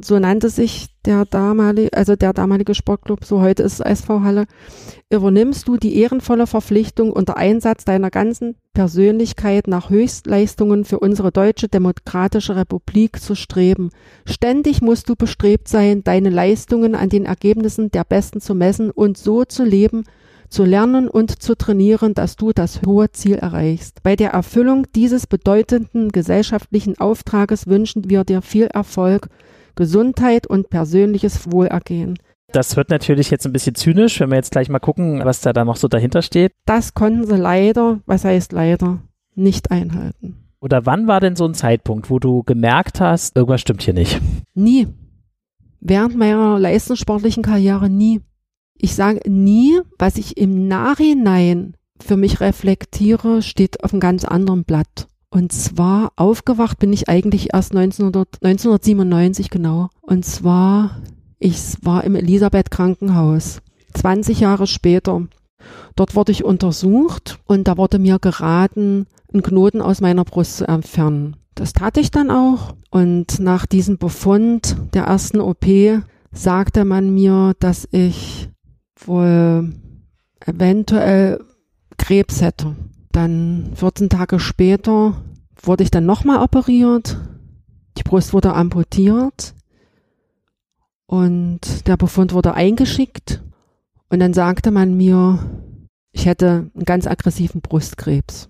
[0.00, 4.44] so nannte sich der damalige, also der damalige Sportclub, so heute ist es SV Halle,
[5.10, 11.68] übernimmst du die ehrenvolle Verpflichtung unter Einsatz deiner ganzen Persönlichkeit nach Höchstleistungen für unsere deutsche
[11.68, 13.90] demokratische Republik zu streben.
[14.24, 19.18] Ständig musst du bestrebt sein, deine Leistungen an den Ergebnissen der Besten zu messen und
[19.18, 20.04] so zu leben,
[20.48, 24.02] zu lernen und zu trainieren, dass du das hohe Ziel erreichst.
[24.02, 29.28] Bei der Erfüllung dieses bedeutenden gesellschaftlichen Auftrages wünschen wir dir viel Erfolg
[29.76, 32.18] Gesundheit und persönliches Wohlergehen.
[32.52, 35.52] Das wird natürlich jetzt ein bisschen zynisch, wenn wir jetzt gleich mal gucken, was da
[35.52, 36.52] dann noch so dahinter steht.
[36.66, 39.00] Das konnten sie leider, was heißt leider,
[39.34, 40.36] nicht einhalten.
[40.60, 44.20] Oder wann war denn so ein Zeitpunkt, wo du gemerkt hast, irgendwas stimmt hier nicht?
[44.54, 44.86] Nie.
[45.80, 48.20] Während meiner leistungssportlichen Karriere nie.
[48.76, 54.64] Ich sage nie, was ich im Nachhinein für mich reflektiere, steht auf einem ganz anderen
[54.64, 55.08] Blatt.
[55.32, 59.88] Und zwar aufgewacht bin ich eigentlich erst 1900, 1997 genau.
[60.02, 61.00] Und zwar,
[61.38, 63.62] ich war im Elisabeth Krankenhaus.
[63.94, 65.26] 20 Jahre später.
[65.96, 70.68] Dort wurde ich untersucht und da wurde mir geraten, einen Knoten aus meiner Brust zu
[70.68, 71.36] entfernen.
[71.54, 72.74] Das tat ich dann auch.
[72.90, 75.64] Und nach diesem Befund der ersten OP
[76.30, 78.50] sagte man mir, dass ich
[79.06, 79.72] wohl
[80.44, 81.42] eventuell
[81.96, 82.76] Krebs hätte.
[83.12, 85.22] Dann 14 Tage später
[85.62, 87.18] wurde ich dann nochmal operiert.
[87.98, 89.54] Die Brust wurde amputiert
[91.06, 93.42] und der Befund wurde eingeschickt.
[94.08, 95.38] Und dann sagte man mir,
[96.12, 98.48] ich hätte einen ganz aggressiven Brustkrebs.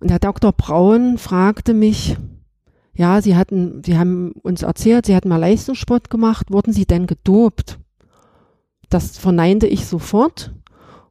[0.00, 0.52] Und Herr Dr.
[0.52, 2.16] Braun fragte mich,
[2.94, 7.06] ja, Sie hatten, Sie haben uns erzählt, Sie hatten mal Leistungssport gemacht, wurden Sie denn
[7.06, 7.78] gedopt?
[8.88, 10.52] Das verneinte ich sofort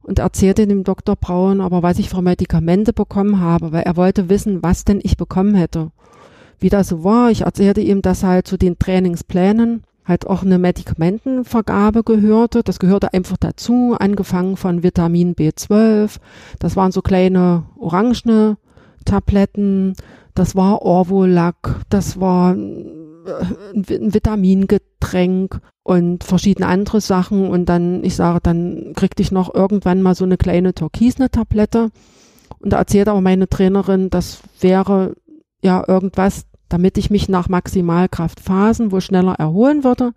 [0.08, 1.15] und erzählte dem Dr.
[1.15, 5.17] Braun aber, was ich für Medikamente bekommen habe, weil er wollte wissen, was denn ich
[5.17, 5.91] bekommen hätte.
[6.60, 10.58] Wie das so war, ich erzählte ihm das halt zu den Trainingsplänen halt auch eine
[10.58, 12.63] Medikamentenvergabe gehörte.
[12.63, 16.17] Das gehörte einfach dazu, angefangen von Vitamin B12.
[16.60, 18.58] Das waren so kleine orangene
[19.04, 19.96] Tabletten.
[20.34, 21.82] Das war Orvolac.
[21.89, 22.56] Das war
[23.74, 27.50] ein Vitamingetränk und verschiedene andere Sachen.
[27.50, 31.90] Und dann, ich sage, dann kriegte ich noch irgendwann mal so eine kleine türkisne Tablette.
[32.60, 35.16] Und da erzählt aber meine Trainerin, das wäre
[35.62, 40.13] ja irgendwas, damit ich mich nach Maximalkraftphasen wohl schneller erholen würde.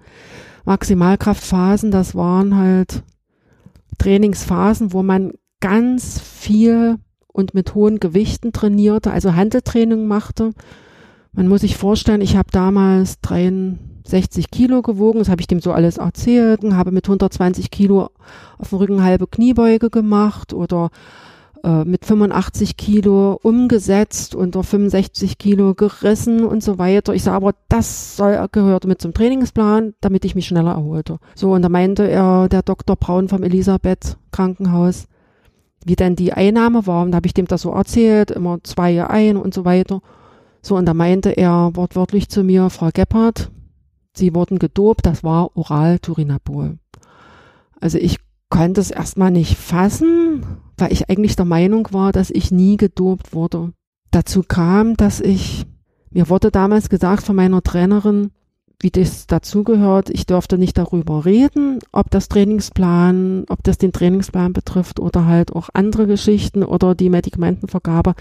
[0.64, 3.02] Maximalkraftphasen, das waren halt
[3.98, 6.96] Trainingsphasen, wo man ganz viel
[7.28, 10.50] und mit hohen Gewichten trainierte, also Handeltraining machte.
[11.32, 15.72] Man muss sich vorstellen, ich habe damals 63 Kilo gewogen, das habe ich dem so
[15.72, 18.10] alles erzählt, habe mit 120 Kilo
[18.58, 20.90] auf dem Rücken halbe Kniebeuge gemacht oder
[21.62, 27.14] äh, mit 85 Kilo umgesetzt, unter 65 Kilo gerissen und so weiter.
[27.14, 31.18] Ich sage aber, das soll, gehörte mit zum Trainingsplan, damit ich mich schneller erholte.
[31.34, 32.96] So, und da meinte er, der Dr.
[32.96, 35.06] Braun vom Elisabeth Krankenhaus,
[35.84, 37.04] wie denn die Einnahme war.
[37.04, 40.00] Und da habe ich dem das so erzählt, immer zwei ein und so weiter.
[40.62, 43.50] So, und da meinte er wortwörtlich zu mir, Frau Gebhardt,
[44.12, 46.78] Sie wurden gedopt, das war Oral-Turinabol.
[47.80, 48.18] Also ich
[48.48, 50.44] konnte es erstmal nicht fassen,
[50.76, 53.72] weil ich eigentlich der Meinung war, dass ich nie gedopt wurde.
[54.10, 55.64] Dazu kam, dass ich,
[56.10, 58.32] mir wurde damals gesagt von meiner Trainerin,
[58.80, 60.10] wie das dazugehört.
[60.10, 65.54] Ich dürfte nicht darüber reden, ob das Trainingsplan, ob das den Trainingsplan betrifft oder halt
[65.54, 68.14] auch andere Geschichten oder die Medikamentenvergabe.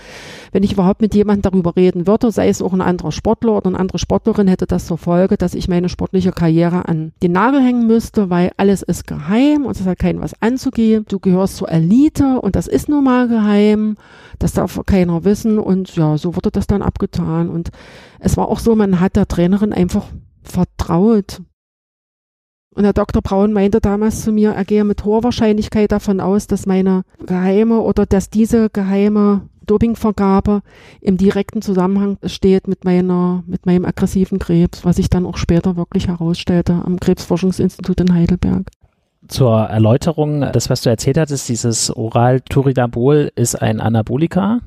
[0.51, 3.67] Wenn ich überhaupt mit jemandem darüber reden würde, sei es auch ein anderer Sportler oder
[3.67, 7.61] eine andere Sportlerin, hätte das zur Folge, dass ich meine sportliche Karriere an den Nagel
[7.61, 11.05] hängen müsste, weil alles ist geheim und es hat keinem was anzugehen.
[11.07, 13.95] Du gehörst zur Elite und das ist nun mal geheim.
[14.39, 17.69] Das darf keiner wissen und ja, so wurde das dann abgetan und
[18.19, 20.05] es war auch so, man hat der Trainerin einfach
[20.51, 21.41] vertraut.
[22.75, 23.21] Und der Dr.
[23.21, 27.81] Braun meinte damals zu mir, er gehe mit hoher Wahrscheinlichkeit davon aus, dass meine geheime
[27.81, 30.61] oder dass diese geheime Dopingvergabe
[31.01, 35.75] im direkten Zusammenhang steht mit meiner, mit meinem aggressiven Krebs, was sich dann auch später
[35.77, 38.69] wirklich herausstellte am Krebsforschungsinstitut in Heidelberg.
[39.29, 44.59] Zur Erläuterung, das, was du erzählt hattest, dieses Oral-Turinabol ist ein Anabolika,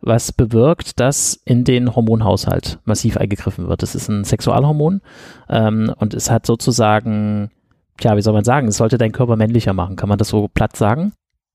[0.00, 3.82] was bewirkt, dass in den Hormonhaushalt massiv eingegriffen wird.
[3.82, 5.00] Das ist ein Sexualhormon
[5.48, 7.52] ähm, und es hat sozusagen,
[7.98, 9.94] tja, wie soll man sagen, es sollte deinen Körper männlicher machen.
[9.94, 11.12] Kann man das so platt sagen?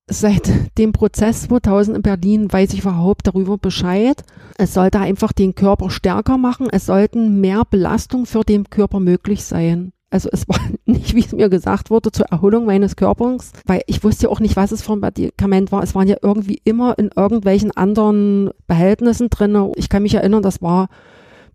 [0.08, 4.24] Seit dem Prozess 2000 in Berlin weiß ich überhaupt darüber Bescheid.
[4.56, 6.68] Es sollte einfach den Körper stärker machen.
[6.70, 9.92] Es sollten mehr Belastungen für den Körper möglich sein.
[10.10, 14.04] Also es war nicht, wie es mir gesagt wurde, zur Erholung meines Körpers, weil ich
[14.04, 15.82] wusste ja auch nicht, was es für ein Medikament war.
[15.82, 19.72] Es waren ja irgendwie immer in irgendwelchen anderen Behältnissen drin.
[19.76, 20.88] Ich kann mich erinnern, das war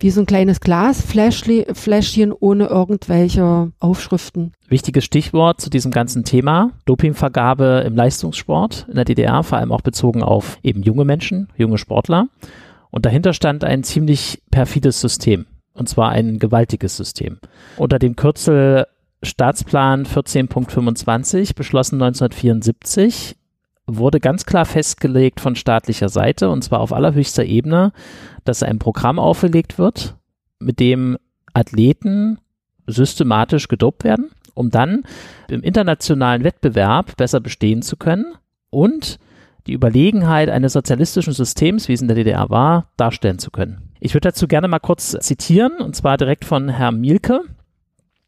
[0.01, 4.53] wie so ein kleines Glasfläschchen ohne irgendwelche Aufschriften.
[4.67, 9.81] Wichtiges Stichwort zu diesem ganzen Thema, Dopingvergabe im Leistungssport in der DDR, vor allem auch
[9.81, 12.27] bezogen auf eben junge Menschen, junge Sportler.
[12.89, 15.45] Und dahinter stand ein ziemlich perfides System.
[15.73, 17.39] Und zwar ein gewaltiges System.
[17.77, 18.87] Unter dem Kürzel
[19.23, 23.35] Staatsplan 14.25, beschlossen 1974,
[23.85, 27.93] wurde ganz klar festgelegt von staatlicher Seite, und zwar auf allerhöchster Ebene,
[28.45, 30.15] dass ein Programm auferlegt wird,
[30.59, 31.17] mit dem
[31.53, 32.39] Athleten
[32.87, 35.03] systematisch gedopt werden, um dann
[35.49, 38.33] im internationalen Wettbewerb besser bestehen zu können
[38.69, 39.19] und
[39.67, 43.90] die Überlegenheit eines sozialistischen Systems, wie es in der DDR war, darstellen zu können.
[44.03, 47.41] Ich würde dazu gerne mal kurz zitieren, und zwar direkt von Herrn Mielke,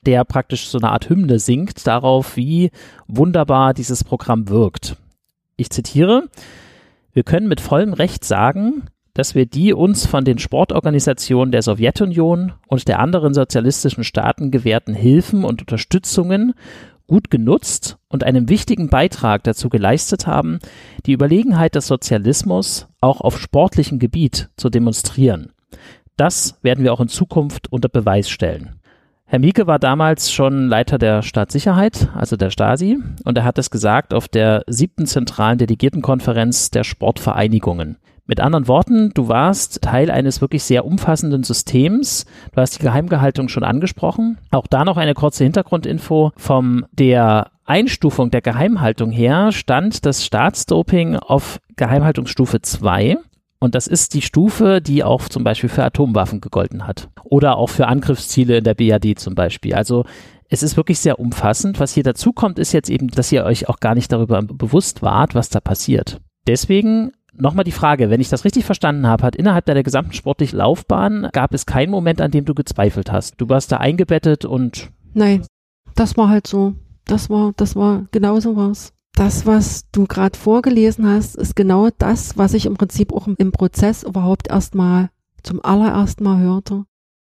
[0.05, 2.69] der praktisch so eine Art Hymne singt darauf, wie
[3.07, 4.97] wunderbar dieses Programm wirkt.
[5.57, 6.29] Ich zitiere,
[7.11, 8.83] wir können mit vollem Recht sagen,
[9.15, 14.93] dass wir die uns von den Sportorganisationen der Sowjetunion und der anderen sozialistischen Staaten gewährten
[14.93, 16.53] Hilfen und Unterstützungen
[17.07, 20.59] gut genutzt und einen wichtigen Beitrag dazu geleistet haben,
[21.07, 25.52] die Überlegenheit des Sozialismus auch auf sportlichem Gebiet zu demonstrieren.
[26.17, 28.79] Das werden wir auch in Zukunft unter Beweis stellen.
[29.25, 33.71] Herr Mieke war damals schon Leiter der Staatssicherheit, also der Stasi, und er hat es
[33.71, 37.97] gesagt auf der siebten zentralen Delegiertenkonferenz der Sportvereinigungen.
[38.25, 42.25] Mit anderen Worten, du warst Teil eines wirklich sehr umfassenden Systems.
[42.53, 44.37] Du hast die Geheimgehaltung schon angesprochen.
[44.51, 46.31] Auch da noch eine kurze Hintergrundinfo.
[46.37, 53.17] Vom der Einstufung der Geheimhaltung her stand das Staatsdoping auf Geheimhaltungsstufe 2.
[53.63, 57.07] Und das ist die Stufe, die auch zum Beispiel für Atomwaffen gegolten hat.
[57.23, 59.73] Oder auch für Angriffsziele in der BAD zum Beispiel.
[59.73, 60.03] Also
[60.49, 61.79] es ist wirklich sehr umfassend.
[61.79, 65.01] Was hier dazu kommt, ist jetzt eben, dass ihr euch auch gar nicht darüber bewusst
[65.01, 66.19] wart, was da passiert.
[66.45, 70.59] Deswegen nochmal die Frage, wenn ich das richtig verstanden habe, hat innerhalb deiner gesamten sportlichen
[70.59, 73.39] Laufbahn gab es keinen Moment, an dem du gezweifelt hast.
[73.39, 75.45] Du warst da eingebettet und Nein,
[75.95, 76.73] das war halt so.
[77.05, 78.92] Das war, das war genauso was.
[79.15, 83.51] Das, was du gerade vorgelesen hast, ist genau das, was ich im Prinzip auch im
[83.51, 85.11] Prozess überhaupt erstmal
[85.43, 86.85] zum allerersten Mal hörte.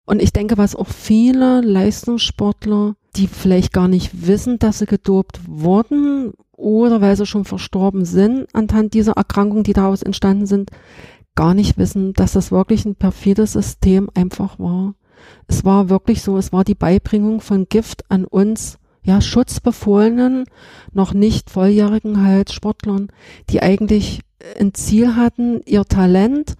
[0.07, 5.40] Und ich denke, was auch viele Leistungssportler, die vielleicht gar nicht wissen, dass sie gedopt
[5.47, 10.70] wurden oder weil sie schon verstorben sind anhand dieser Erkrankungen, die daraus entstanden sind,
[11.35, 14.94] gar nicht wissen, dass das wirklich ein perfides System einfach war.
[15.49, 20.45] Es war wirklich so, es war die Beibringung von Gift an uns, ja, schutzbefohlenen,
[20.93, 23.09] noch nicht volljährigen halt Sportlern,
[23.51, 24.21] die eigentlich
[24.59, 26.55] ein Ziel hatten, ihr Talent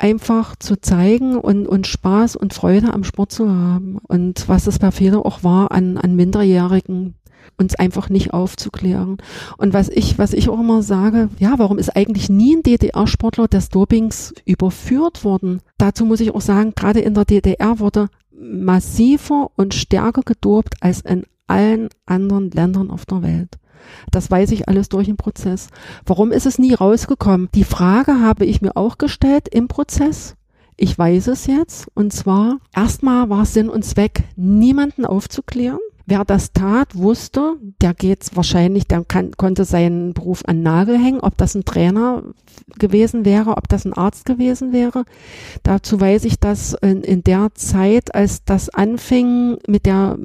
[0.00, 3.98] einfach zu zeigen und, und Spaß und Freude am Sport zu haben.
[4.08, 7.14] Und was das perfide auch war an, an Minderjährigen,
[7.58, 9.18] uns einfach nicht aufzuklären.
[9.58, 13.48] Und was ich, was ich auch immer sage, ja, warum ist eigentlich nie ein DDR-Sportler
[13.48, 15.60] des Dopings überführt worden?
[15.78, 21.02] Dazu muss ich auch sagen, gerade in der DDR wurde massiver und stärker gedopt als
[21.02, 23.58] in allen anderen Ländern auf der Welt.
[24.10, 25.68] Das weiß ich alles durch den Prozess.
[26.06, 27.48] Warum ist es nie rausgekommen?
[27.54, 30.36] Die Frage habe ich mir auch gestellt im Prozess.
[30.76, 31.88] Ich weiß es jetzt.
[31.94, 35.78] Und zwar, erstmal war Sinn und Zweck, niemanden aufzuklären.
[36.06, 41.20] Wer das tat, wusste, der geht's wahrscheinlich, der kann, konnte seinen Beruf an Nagel hängen,
[41.20, 42.22] ob das ein Trainer
[42.78, 45.04] gewesen wäre, ob das ein Arzt gewesen wäre.
[45.62, 50.18] Dazu weiß ich, dass in, in der Zeit, als das anfing mit der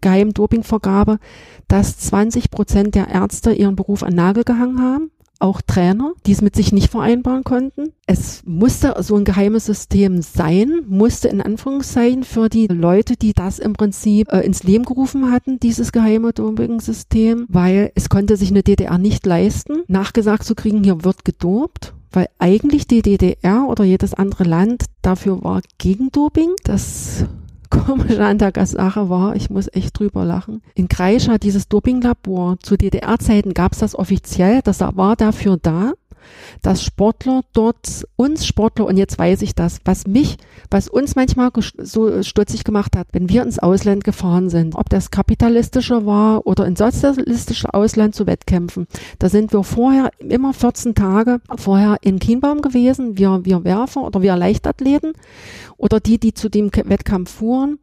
[0.00, 1.18] geheimen Dopingvergabe,
[1.66, 5.10] dass 20 Prozent der Ärzte ihren Beruf an Nagel gehangen haben
[5.44, 7.92] auch Trainer, die es mit sich nicht vereinbaren konnten.
[8.06, 13.58] Es musste so ein geheimes System sein, musste in Anführungszeichen für die Leute, die das
[13.58, 18.62] im Prinzip äh, ins Leben gerufen hatten, dieses geheime Doping-System, weil es konnte sich eine
[18.62, 24.14] DDR nicht leisten, nachgesagt zu kriegen, hier wird gedopt weil eigentlich die DDR oder jedes
[24.14, 26.52] andere Land dafür war gegen Doping.
[26.62, 27.24] Das
[27.78, 30.62] Komische an der Sache war, ich muss echt drüber lachen.
[30.74, 35.92] In Kreischa, dieses Dopinglabor, zu DDR-Zeiten gab es das offiziell, das war dafür da,
[36.62, 40.36] dass Sportler dort, uns Sportler, und jetzt weiß ich das, was mich,
[40.70, 45.10] was uns manchmal so stutzig gemacht hat, wenn wir ins Ausland gefahren sind, ob das
[45.10, 48.86] kapitalistische war oder ins sozialistische Ausland zu Wettkämpfen,
[49.18, 54.22] da sind wir vorher immer 14 Tage vorher in Kienbaum gewesen, wir, wir Werfer oder
[54.22, 55.12] wir Leichtathleten
[55.76, 57.78] oder die, die zu dem Wettkampf fuhren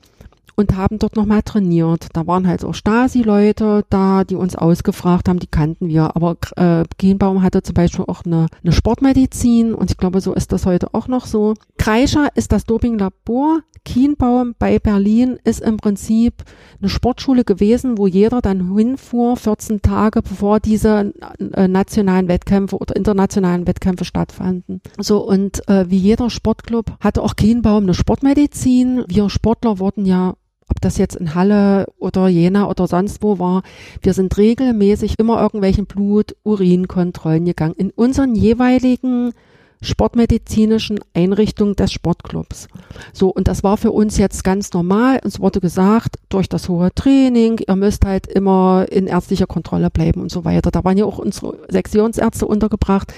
[0.62, 2.08] und haben dort nochmal trainiert.
[2.13, 6.15] Da waren halt auch Stasi-Leute da, die uns ausgefragt haben, die kannten wir.
[6.15, 10.52] Aber äh, Kienbaum hatte zum Beispiel auch eine, eine Sportmedizin und ich glaube, so ist
[10.52, 11.56] das heute auch noch so.
[11.78, 13.62] Kreischer ist das Dopinglabor.
[13.84, 16.43] Kienbaum bei Berlin ist im Prinzip
[16.80, 21.13] eine Sportschule gewesen, wo jeder dann hinfuhr, 14 Tage bevor diese
[21.54, 24.82] äh, nationalen Wettkämpfe oder internationalen Wettkämpfe stattfanden.
[25.00, 29.04] So und äh, wie jeder Sportclub hatte auch Kienbaum eine Sportmedizin.
[29.08, 30.36] Wir Sportler wurden ja
[30.82, 33.63] das jetzt in Halle oder Jena oder sonst wo war,
[34.02, 39.34] wir sind regelmäßig immer irgendwelchen Blut, Urinkontrollen gegangen in unseren jeweiligen
[39.82, 42.67] sportmedizinischen Einrichtungen des Sportclubs.
[43.13, 45.20] So, und das war für uns jetzt ganz normal.
[45.24, 50.22] Uns wurde gesagt, durch das hohe Training, ihr müsst halt immer in ärztlicher Kontrolle bleiben
[50.22, 50.70] und so weiter.
[50.72, 53.13] Da waren ja auch unsere Sektionsärzte untergebracht,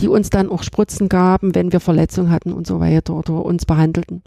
[0.00, 3.66] die uns dann auch Spritzen gaben, wenn wir Verletzungen hatten und so weiter oder uns
[3.66, 4.22] behandelten.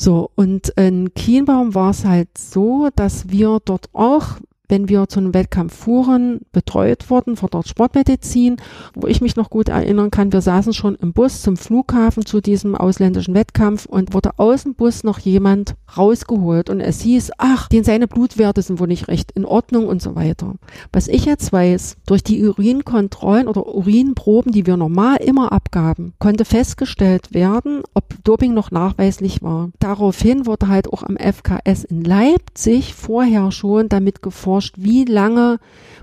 [0.00, 5.20] So, und in Kienbaum war es halt so, dass wir dort auch wenn wir zu
[5.20, 8.56] einem Wettkampf fuhren, betreut wurden von der Sportmedizin,
[8.94, 10.32] wo ich mich noch gut erinnern kann.
[10.32, 14.74] Wir saßen schon im Bus zum Flughafen zu diesem ausländischen Wettkampf und wurde aus dem
[14.74, 19.32] Bus noch jemand rausgeholt und es hieß, ach, den seine Blutwerte sind wohl nicht recht
[19.32, 20.54] in Ordnung und so weiter.
[20.92, 26.44] Was ich jetzt weiß, durch die Urinkontrollen oder Urinproben, die wir normal immer abgaben, konnte
[26.44, 29.70] festgestellt werden, ob Doping noch nachweislich war.
[29.78, 35.58] Daraufhin wurde halt auch am FKS in Leipzig vorher schon damit geforscht, erforscht, wie lange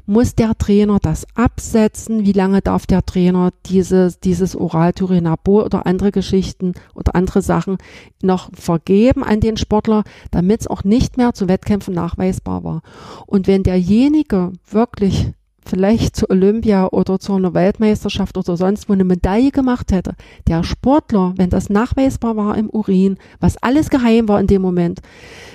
[0.06, 6.12] muss der Trainer das absetzen, wie lange darf der Trainer dieses, dieses Oralturinabol oder andere
[6.12, 7.78] Geschichten oder andere Sachen
[8.22, 12.82] noch vergeben an den Sportler, damit es auch nicht mehr zu Wettkämpfen nachweisbar war.
[13.26, 15.32] Und wenn derjenige wirklich
[15.68, 20.14] vielleicht zu Olympia oder zu einer Weltmeisterschaft oder sonst wo eine Medaille gemacht hätte.
[20.48, 25.02] Der Sportler, wenn das nachweisbar war im Urin, was alles geheim war in dem Moment,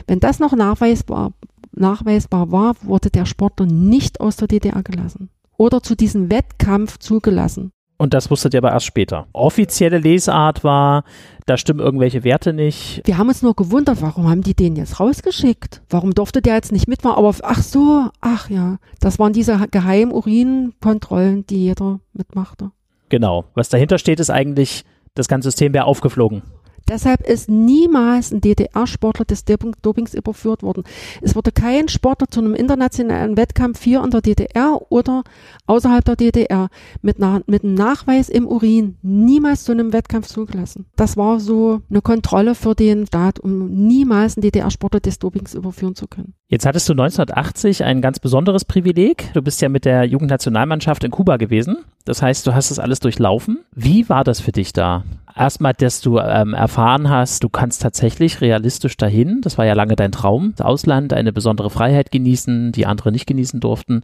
[0.09, 1.33] wenn das noch nachweisbar
[1.73, 7.73] nachweisbar war, wurde der Sportler nicht aus der DDR gelassen oder zu diesem Wettkampf zugelassen.
[7.99, 9.27] Und das wusstet ihr aber erst später.
[9.35, 11.05] Offizielle Lesart war,
[11.45, 13.03] da stimmen irgendwelche Werte nicht.
[13.05, 15.83] Wir haben uns nur gewundert, warum haben die den jetzt rausgeschickt?
[15.91, 17.19] Warum durfte der jetzt nicht mitmachen?
[17.19, 22.71] Aber ach so, ach ja, das waren diese geheimen Urinkontrollen, die jeder mitmachte.
[23.11, 23.45] Genau.
[23.53, 26.41] Was dahinter steht, ist eigentlich, das ganze System wäre aufgeflogen
[26.89, 30.85] Deshalb ist niemals ein DDR-Sportler des Dopings überführt worden.
[31.23, 35.23] Es wurde kein Sportler zu einem internationalen Wettkampf hier in der DDR oder
[35.67, 36.69] außerhalb der DDR
[37.03, 40.87] mit, einer, mit einem Nachweis im Urin niemals zu einem Wettkampf zugelassen.
[40.97, 45.95] Das war so eine Kontrolle für den Staat, um niemals einen DDR-Sportler des Dopings überführen
[45.95, 46.35] zu können.
[46.49, 49.33] Jetzt hattest du 1980 ein ganz besonderes Privileg.
[49.35, 51.79] Du bist ja mit der Jugendnationalmannschaft in Kuba gewesen.
[52.05, 53.61] Das heißt, du hast das alles durchlaufen.
[53.73, 55.05] Wie war das für dich da?
[55.41, 59.41] Erstmal, dass du ähm, erfahren hast, du kannst tatsächlich realistisch dahin.
[59.41, 60.53] Das war ja lange dein Traum.
[60.55, 64.03] Das Ausland, eine besondere Freiheit genießen, die andere nicht genießen durften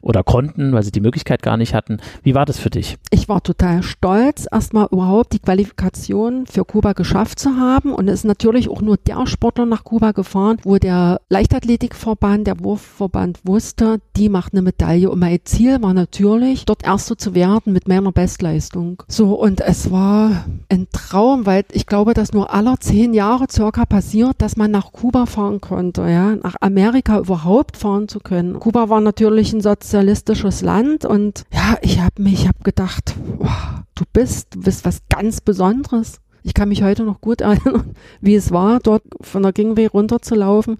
[0.00, 1.98] oder konnten, weil sie die Möglichkeit gar nicht hatten.
[2.22, 2.96] Wie war das für dich?
[3.10, 7.92] Ich war total stolz, erstmal überhaupt die Qualifikation für Kuba geschafft zu haben.
[7.92, 12.58] Und es ist natürlich auch nur der Sportler nach Kuba gefahren, wo der Leichtathletikverband, der
[12.64, 15.10] Wurfverband wusste, die macht eine Medaille.
[15.10, 19.02] Und mein Ziel war natürlich, dort Erster zu werden mit meiner Bestleistung.
[19.08, 23.84] So, und es war ein Traum, weil ich glaube, dass nur aller zehn Jahre circa
[23.84, 28.58] passiert, dass man nach Kuba fahren konnte, ja, nach Amerika überhaupt fahren zu können.
[28.58, 33.46] Kuba war natürlich ein sozialistisches Land und ja, ich habe mich, ich habe gedacht, oh,
[33.94, 36.20] du bist, du bist was ganz Besonderes.
[36.42, 40.78] Ich kann mich heute noch gut erinnern, wie es war, dort von der Gingway runterzulaufen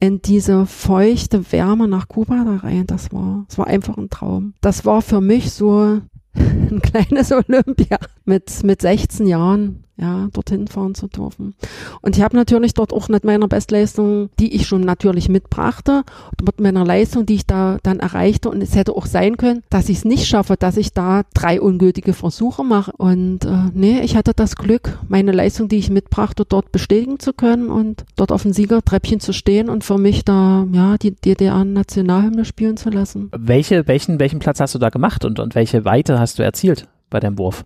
[0.00, 2.86] in diese feuchte Wärme nach Kuba da rein.
[2.86, 4.54] Das war, das war einfach ein Traum.
[4.60, 6.00] Das war für mich so
[6.70, 11.54] ein kleines Olympia mit, mit 16 Jahren ja, dorthin fahren zu dürfen.
[12.00, 16.02] Und ich habe natürlich dort auch mit meiner Bestleistung, die ich schon natürlich mitbrachte,
[16.44, 18.50] mit meiner Leistung, die ich da dann erreichte.
[18.50, 21.60] Und es hätte auch sein können, dass ich es nicht schaffe, dass ich da drei
[21.60, 22.92] ungültige Versuche mache.
[22.96, 27.32] Und äh, nee, ich hatte das Glück, meine Leistung, die ich mitbrachte, dort bestätigen zu
[27.32, 32.44] können und dort auf dem Siegertreppchen zu stehen und für mich da ja die DDR-Nationalhymne
[32.44, 33.30] spielen zu lassen.
[33.36, 36.88] Welche, welchen, welchen Platz hast du da gemacht und, und welche Weite hast du erzielt
[37.10, 37.62] bei deinem Wurf?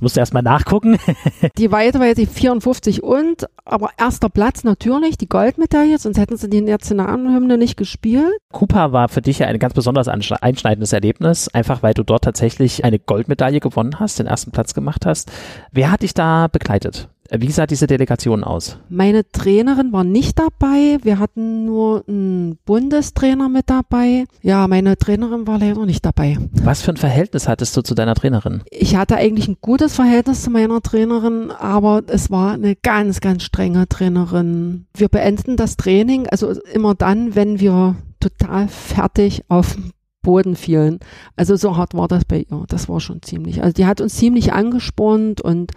[0.00, 0.98] Musst du erstmal nachgucken.
[1.58, 6.36] die Weite war jetzt die 54 und, aber erster Platz natürlich, die Goldmedaille, sonst hätten
[6.36, 8.32] sie die Nationalhymne nicht gespielt.
[8.52, 12.84] Cooper war für dich ja ein ganz besonders einschneidendes Erlebnis, einfach weil du dort tatsächlich
[12.84, 15.30] eine Goldmedaille gewonnen hast, den ersten Platz gemacht hast.
[15.72, 17.08] Wer hat dich da begleitet?
[17.32, 18.78] Wie sah diese Delegation aus?
[18.88, 20.98] Meine Trainerin war nicht dabei.
[21.02, 24.24] Wir hatten nur einen Bundestrainer mit dabei.
[24.42, 26.38] Ja, meine Trainerin war leider nicht dabei.
[26.62, 28.62] Was für ein Verhältnis hattest du zu deiner Trainerin?
[28.70, 33.44] Ich hatte eigentlich ein gutes Verhältnis zu meiner Trainerin, aber es war eine ganz, ganz
[33.44, 34.86] strenge Trainerin.
[34.94, 39.76] Wir beendeten das Training, also immer dann, wenn wir total fertig auf
[40.22, 41.00] Boden fielen.
[41.36, 42.64] Also so hart war das bei ihr.
[42.68, 43.62] Das war schon ziemlich.
[43.62, 45.72] Also die hat uns ziemlich angespornt und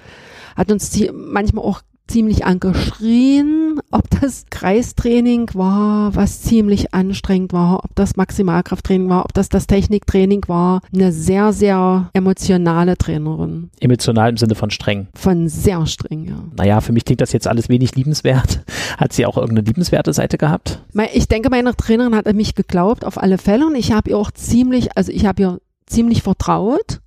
[0.55, 7.95] hat uns manchmal auch ziemlich angeschrien, ob das Kreistraining war, was ziemlich anstrengend war, ob
[7.95, 10.81] das Maximalkrafttraining war, ob das das Techniktraining war.
[10.93, 13.69] Eine sehr, sehr emotionale Trainerin.
[13.79, 15.07] Emotional im Sinne von streng?
[15.15, 16.43] Von sehr streng, ja.
[16.55, 18.63] Naja, für mich klingt das jetzt alles wenig liebenswert.
[18.97, 20.83] Hat sie auch irgendeine liebenswerte Seite gehabt?
[21.13, 23.65] Ich denke, meine Trainerin hat an mich geglaubt, auf alle Fälle.
[23.65, 27.01] Und ich habe ihr auch ziemlich, also ich habe ihr ziemlich vertraut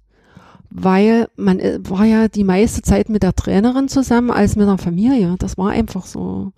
[0.70, 4.78] weil man äh, war ja die meiste Zeit mit der Trainerin zusammen als mit der
[4.78, 5.36] Familie.
[5.38, 6.52] Das war einfach so.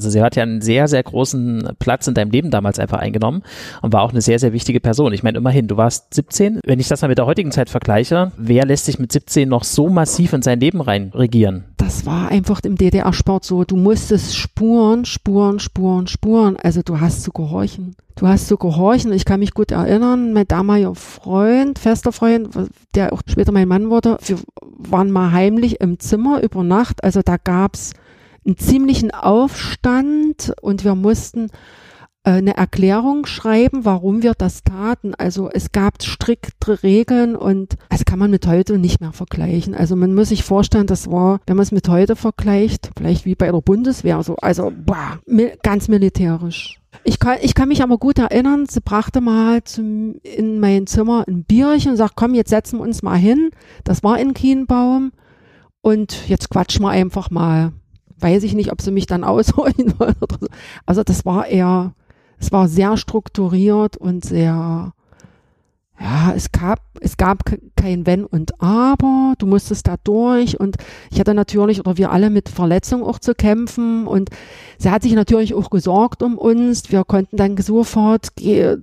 [0.00, 3.42] Also sie hat ja einen sehr, sehr großen Platz in deinem Leben damals einfach eingenommen
[3.82, 5.12] und war auch eine sehr, sehr wichtige Person.
[5.12, 6.60] Ich meine, immerhin, du warst 17.
[6.64, 9.62] Wenn ich das mal mit der heutigen Zeit vergleiche, wer lässt sich mit 17 noch
[9.62, 11.64] so massiv in sein Leben rein regieren?
[11.76, 13.64] Das war einfach im DDR-Sport so.
[13.64, 16.56] Du musstest spuren, spuren, spuren, spuren.
[16.56, 17.94] Also du hast zu gehorchen.
[18.16, 19.12] Du hast zu gehorchen.
[19.12, 22.48] Ich kann mich gut erinnern, mein damaliger Freund, fester Freund,
[22.94, 27.04] der auch später mein Mann wurde, wir waren mal heimlich im Zimmer über Nacht.
[27.04, 27.92] Also da gab's
[28.46, 31.50] einen ziemlichen Aufstand und wir mussten
[32.22, 35.14] äh, eine Erklärung schreiben, warum wir das taten.
[35.14, 39.74] Also es gab strikte Regeln und also kann man mit heute nicht mehr vergleichen.
[39.74, 43.34] Also man muss sich vorstellen, das war, wenn man es mit heute vergleicht, vielleicht wie
[43.34, 45.18] bei der Bundeswehr, so, also boah,
[45.62, 46.80] ganz militärisch.
[47.04, 51.24] Ich kann, ich kann mich aber gut erinnern, sie brachte mal zum, in mein Zimmer
[51.26, 53.50] ein Bierchen und sagt, komm, jetzt setzen wir uns mal hin.
[53.84, 55.12] Das war in Kienbaum.
[55.82, 57.72] Und jetzt quatschen wir einfach mal
[58.20, 60.48] weiß ich nicht, ob sie mich dann ausholen wollen oder so.
[60.86, 61.94] Also das war eher,
[62.38, 64.92] es war sehr strukturiert und sehr,
[66.00, 67.42] ja, es gab, es gab
[67.76, 70.76] kein Wenn und Aber, du musstest da durch und
[71.10, 74.30] ich hatte natürlich, oder wir alle mit Verletzungen auch zu kämpfen und
[74.78, 76.90] sie hat sich natürlich auch gesorgt um uns.
[76.90, 78.28] Wir konnten dann sofort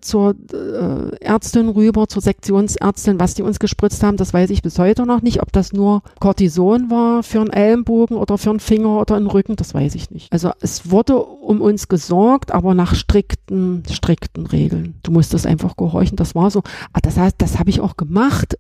[0.02, 4.78] zur äh, Ärztin rüber, zur Sektionsärztin, was die uns gespritzt haben, das weiß ich bis
[4.78, 9.00] heute noch nicht, ob das nur Cortison war für einen Ellenbogen oder für einen Finger
[9.02, 10.32] oder einen Rücken, das weiß ich nicht.
[10.32, 14.96] Also es wurde um uns gesorgt, aber nach strikten, strikten Regeln.
[15.02, 16.62] Du musstest einfach gehorchen, das war so.
[17.08, 18.58] Das heißt, das habe ich auch gemacht.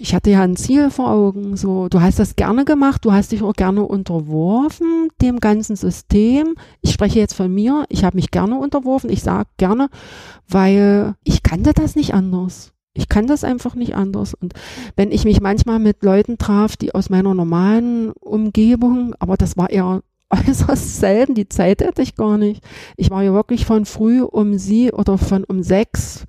[0.00, 1.56] Ich hatte ja ein Ziel vor Augen.
[1.56, 6.54] So, du hast das gerne gemacht, du hast dich auch gerne unterworfen dem ganzen System.
[6.80, 7.86] Ich spreche jetzt von mir.
[7.88, 9.10] Ich habe mich gerne unterworfen.
[9.10, 9.88] Ich sage gerne,
[10.48, 12.72] weil ich kannte das nicht anders.
[12.94, 14.32] Ich kann das einfach nicht anders.
[14.32, 14.52] Und
[14.94, 19.70] wenn ich mich manchmal mit Leuten traf, die aus meiner normalen Umgebung, aber das war
[19.70, 22.62] eher äußerst selten, die Zeit hätte ich gar nicht.
[22.96, 26.26] Ich war ja wirklich von früh um sie oder von um sechs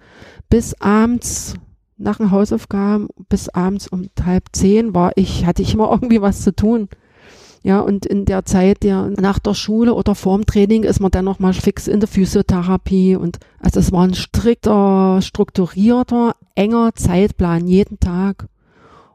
[0.50, 1.56] bis abends
[1.98, 6.42] nach den Hausaufgaben bis abends um halb zehn war ich, hatte ich immer irgendwie was
[6.42, 6.90] zu tun.
[7.62, 11.26] Ja, und in der Zeit der, nach der Schule oder vorm Training ist man dann
[11.26, 18.00] nochmal fix in der Physiotherapie und also es war ein strikter, strukturierter, enger Zeitplan jeden
[18.00, 18.48] Tag.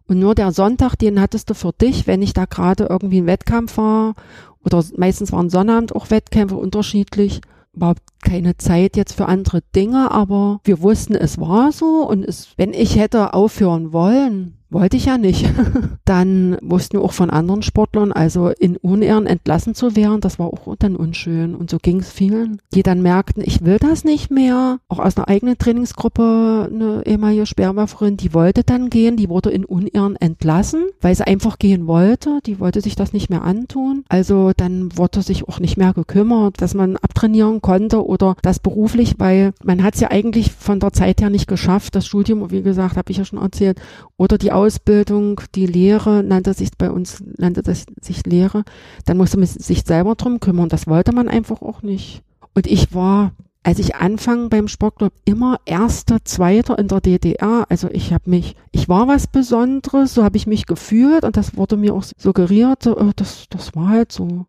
[0.07, 3.27] Und nur der Sonntag, den hattest du für dich, wenn ich da gerade irgendwie ein
[3.27, 4.15] Wettkampf war
[4.63, 7.41] oder meistens waren Sonnabend auch Wettkämpfe unterschiedlich
[7.73, 12.49] überhaupt keine Zeit jetzt für andere Dinge, aber wir wussten, es war so und es,
[12.57, 15.47] wenn ich hätte aufhören wollen, wollte ich ja nicht.
[16.05, 20.49] dann wussten wir auch von anderen Sportlern, also in Unehren entlassen zu werden, das war
[20.49, 21.55] auch dann unschön.
[21.55, 24.79] Und so ging es vielen, die dann merkten, ich will das nicht mehr.
[24.89, 29.65] Auch aus einer eigenen Trainingsgruppe, eine ehemalige Sperrwerferin, die wollte dann gehen, die wurde in
[29.65, 32.41] Unehren entlassen, weil sie einfach gehen wollte.
[32.45, 34.05] Die wollte sich das nicht mehr antun.
[34.09, 39.17] Also dann wurde sich auch nicht mehr gekümmert, dass man abtrainieren konnte oder das beruflich,
[39.19, 41.95] weil man hat es ja eigentlich von der Zeit her nicht geschafft.
[41.95, 43.81] Das Studium, wie gesagt, habe ich ja schon erzählt,
[44.17, 48.65] oder die Ausbildung, die Lehre, nannte sich bei uns, nannte das sich Lehre,
[49.05, 50.69] dann musste man sich selber drum kümmern.
[50.69, 52.23] Das wollte man einfach auch nicht.
[52.55, 53.33] Und ich war,
[53.65, 57.67] als ich anfang beim Sportclub, immer Erster, Zweiter in der DDR.
[57.69, 61.57] Also ich habe mich, ich war was Besonderes, so habe ich mich gefühlt und das
[61.57, 64.47] wurde mir auch suggeriert, oh, das, das war halt so.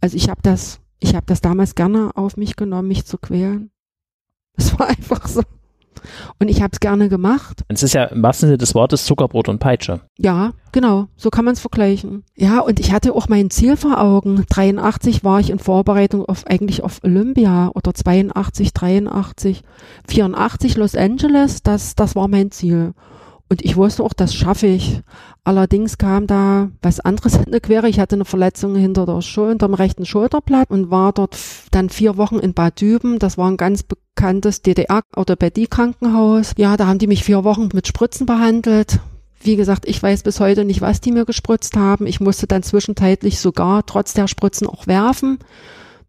[0.00, 3.70] Also ich habe das, ich habe das damals gerne auf mich genommen, mich zu quälen.
[4.56, 5.42] Es war einfach so.
[6.38, 7.64] Und ich habe es gerne gemacht.
[7.68, 10.02] Es ist ja im wahrsten Sinne des Wortes Zuckerbrot und Peitsche.
[10.18, 11.08] Ja, genau.
[11.16, 12.24] So kann man es vergleichen.
[12.36, 14.44] Ja, und ich hatte auch mein Ziel vor Augen.
[14.48, 19.62] 83 war ich in Vorbereitung auf eigentlich auf Olympia oder 82, 83,
[20.08, 21.62] 84 Los Angeles.
[21.62, 22.92] Das, das war mein Ziel.
[23.48, 25.02] Und ich wusste auch, das schaffe ich.
[25.44, 27.88] Allerdings kam da was anderes in der Quere.
[27.88, 31.36] Ich hatte eine Verletzung hinter der Schulter, hinterm rechten Schulterblatt und war dort
[31.70, 33.20] dann vier Wochen in Bad Düben.
[33.20, 36.54] Das war ein ganz bekanntes DDR-Orthopädie-Krankenhaus.
[36.56, 38.98] Ja, da haben die mich vier Wochen mit Spritzen behandelt.
[39.40, 42.08] Wie gesagt, ich weiß bis heute nicht, was die mir gespritzt haben.
[42.08, 45.38] Ich musste dann zwischenzeitlich sogar trotz der Spritzen auch werfen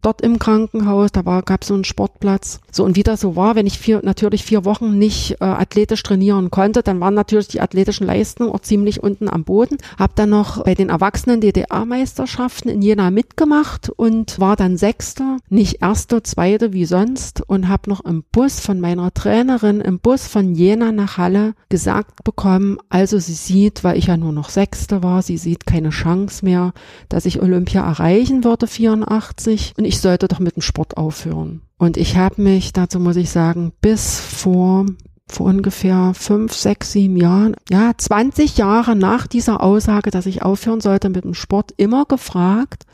[0.02, 1.12] dort im Krankenhaus.
[1.12, 2.60] Da gab es so einen Sportplatz.
[2.72, 6.04] So und wie das so war, wenn ich vier, natürlich vier Wochen nicht äh, athletisch
[6.04, 9.78] trainieren konnte, dann waren natürlich die athletischen Leistungen auch ziemlich unten am Boden.
[9.98, 15.82] Hab dann noch bei den Erwachsenen DDR-Meisterschaften in Jena mitgemacht und war dann Sechster, nicht
[15.82, 20.56] Erster, Zweiter wie sonst und habe noch im Bus von meiner Trainerin im Bus von
[20.56, 25.22] Jena nach Halle gesagt bekommen, also sie sieht, weil ich ja nur noch Sechste war,
[25.22, 26.74] sie sieht keine Chance mehr,
[27.10, 29.74] dass ich Olympia erreichen würde, 84.
[29.78, 31.62] Und ich sollte doch mit dem Sport aufhören.
[31.78, 34.86] Und ich habe mich, dazu muss ich sagen, bis vor
[35.30, 40.80] vor ungefähr fünf, sechs, sieben Jahren, ja, 20 Jahre nach dieser Aussage, dass ich aufhören
[40.80, 42.86] sollte mit dem Sport, immer gefragt,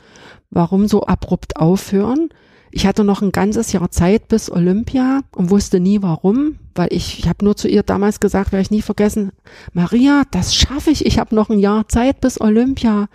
[0.50, 2.30] warum so abrupt aufhören.
[2.76, 7.20] Ich hatte noch ein ganzes Jahr Zeit bis Olympia und wusste nie warum, weil ich,
[7.20, 9.30] ich habe nur zu ihr damals gesagt, werde ich nie vergessen,
[9.72, 13.06] Maria, das schaffe ich, ich habe noch ein Jahr Zeit bis Olympia.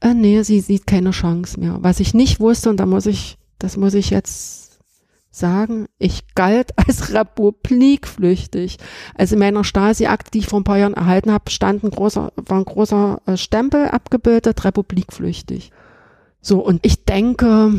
[0.00, 1.78] Äh, nee, sie sieht keine Chance mehr.
[1.82, 4.80] Was ich nicht wusste, und da muss ich, das muss ich jetzt
[5.30, 8.78] sagen, ich galt als republikflüchtig.
[9.14, 12.32] Also in meiner Stasi-Akte, die ich vor ein paar Jahren erhalten habe, stand ein großer,
[12.34, 15.70] war ein großer äh, Stempel abgebildet, republikflüchtig.
[16.40, 17.72] So, und ich denke,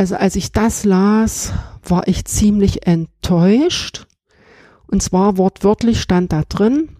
[0.00, 4.06] also als ich das las, war ich ziemlich enttäuscht.
[4.86, 6.96] Und zwar wortwörtlich stand da drin,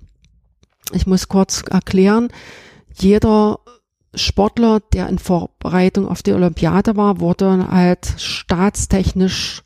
[0.92, 2.28] ich muss kurz erklären,
[2.92, 3.60] jeder
[4.14, 9.62] Sportler, der in Vorbereitung auf die Olympiade war, wurde halt staatstechnisch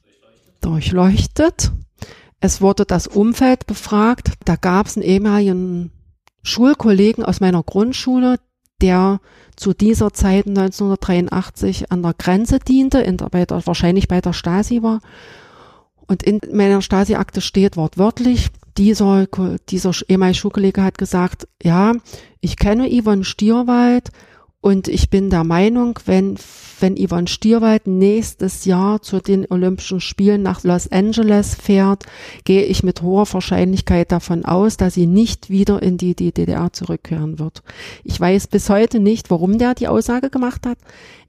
[0.60, 1.72] durchleuchtet.
[2.38, 4.34] Es wurde das Umfeld befragt.
[4.44, 5.90] Da gab es einen ehemaligen
[6.44, 8.38] Schulkollegen aus meiner Grundschule,
[8.80, 9.20] der
[9.56, 14.32] zu dieser Zeit 1983 an der Grenze diente, in der, bei der, wahrscheinlich bei der
[14.32, 15.00] Stasi war.
[16.06, 19.26] Und in meiner Stasi-Akte steht wortwörtlich, dieser,
[19.68, 21.92] dieser ehemalige Schulkollege hat gesagt, ja,
[22.40, 24.10] ich kenne Yvonne Stierwald,
[24.64, 26.36] und ich bin der Meinung, wenn,
[26.80, 32.04] wenn Yvonne Stierwald nächstes Jahr zu den Olympischen Spielen nach Los Angeles fährt,
[32.44, 36.72] gehe ich mit hoher Wahrscheinlichkeit davon aus, dass sie nicht wieder in die, die DDR
[36.72, 37.62] zurückkehren wird.
[38.04, 40.78] Ich weiß bis heute nicht, warum der die Aussage gemacht hat.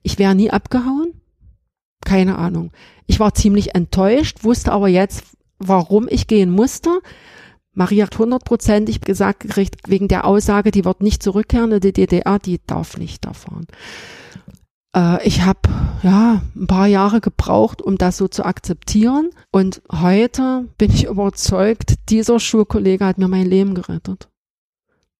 [0.02, 1.12] Ich wäre nie abgehauen.
[2.06, 2.70] Keine Ahnung.
[3.06, 5.24] Ich war ziemlich enttäuscht, wusste aber jetzt,
[5.58, 7.02] warum ich gehen musste.
[7.76, 12.38] Maria hat hundertprozentig gesagt gekriegt, wegen der Aussage, die wird nicht zurückkehren in die DDR,
[12.38, 13.66] die darf nicht davon.
[14.96, 15.60] Äh, ich habe
[16.02, 19.30] ja ein paar Jahre gebraucht, um das so zu akzeptieren.
[19.52, 24.28] Und heute bin ich überzeugt, dieser Schulkollege hat mir mein Leben gerettet.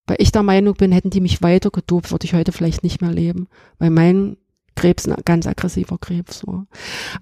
[0.07, 3.03] Weil ich der Meinung bin, hätten die mich weiter gedopt, würde ich heute vielleicht nicht
[3.03, 3.49] mehr leben.
[3.79, 4.39] Weil mein
[4.77, 6.67] Krebs ein ganz aggressiver Krebs war.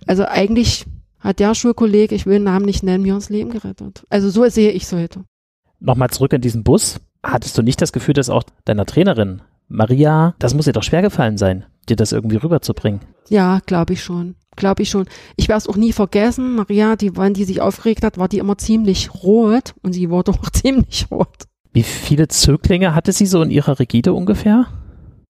[0.06, 0.86] Also eigentlich
[1.24, 4.04] hat der Schulkollege, ich will den Namen nicht nennen, mir das Leben gerettet.
[4.10, 5.24] Also so sehe ich es heute.
[5.80, 7.00] Nochmal zurück in diesen Bus.
[7.22, 11.02] Hattest du nicht das Gefühl, dass auch deiner Trainerin Maria, das muss ihr doch schwer
[11.02, 13.00] gefallen sein, dir das irgendwie rüberzubringen?
[13.28, 14.36] Ja, glaube ich schon.
[14.56, 15.06] Glaube ich schon.
[15.36, 16.54] Ich werde es auch nie vergessen.
[16.54, 20.32] Maria, die, wann die sich aufgeregt hat, war die immer ziemlich rot und sie wurde
[20.32, 21.44] auch ziemlich rot.
[21.72, 24.66] Wie viele Zöglinge hatte sie so in ihrer Rigide ungefähr?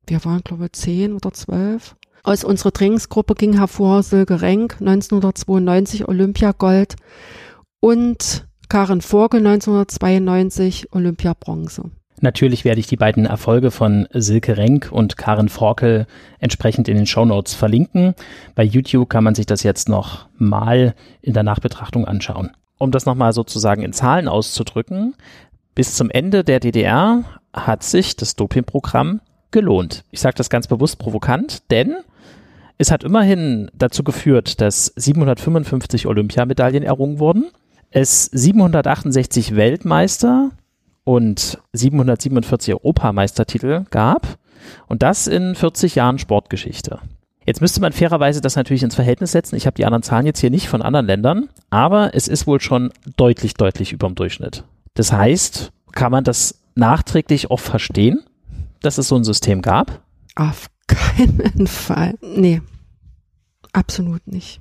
[0.07, 1.97] Wir waren, glaube ich, zehn oder zwölf.
[2.27, 6.97] Aus unserer Trainingsgruppe ging hervor Silke Renk, 1992 Olympiagold
[7.81, 11.91] und Karin Vogel, 1992 Olympiabronze.
[12.23, 16.07] Natürlich werde ich die beiden Erfolge von Silke Renk und Karin Forkel
[16.39, 18.15] entsprechend in den Shownotes verlinken.
[18.55, 22.53] Bei YouTube kann man sich das jetzt noch mal in der Nachbetrachtung anschauen.
[22.79, 25.15] Um das nochmal sozusagen in Zahlen auszudrücken,
[25.75, 29.21] bis zum Ende der DDR hat sich das Dopingprogramm
[29.51, 30.05] gelohnt.
[30.11, 31.97] Ich sage das ganz bewusst provokant, denn
[32.79, 37.47] es hat immerhin dazu geführt, dass 755 Olympiamedaillen errungen wurden,
[37.91, 40.51] es 768 Weltmeister
[41.05, 44.39] und 747 Europameistertitel gab
[44.89, 46.99] und das in 40 Jahren Sportgeschichte.
[47.47, 49.57] Jetzt müsste man fairerweise das natürlich ins Verhältnis setzen.
[49.57, 52.61] Ich habe die anderen Zahlen jetzt hier nicht von anderen Ländern, aber es ist wohl
[52.61, 54.65] schon deutlich, deutlich über dem Durchschnitt.
[54.95, 58.25] Das heißt, kann man das nachträglich auch verstehen,
[58.81, 60.01] dass es so ein System gab?
[60.35, 62.15] Auf keinen Fall.
[62.21, 62.63] Nee,
[63.73, 64.61] absolut nicht.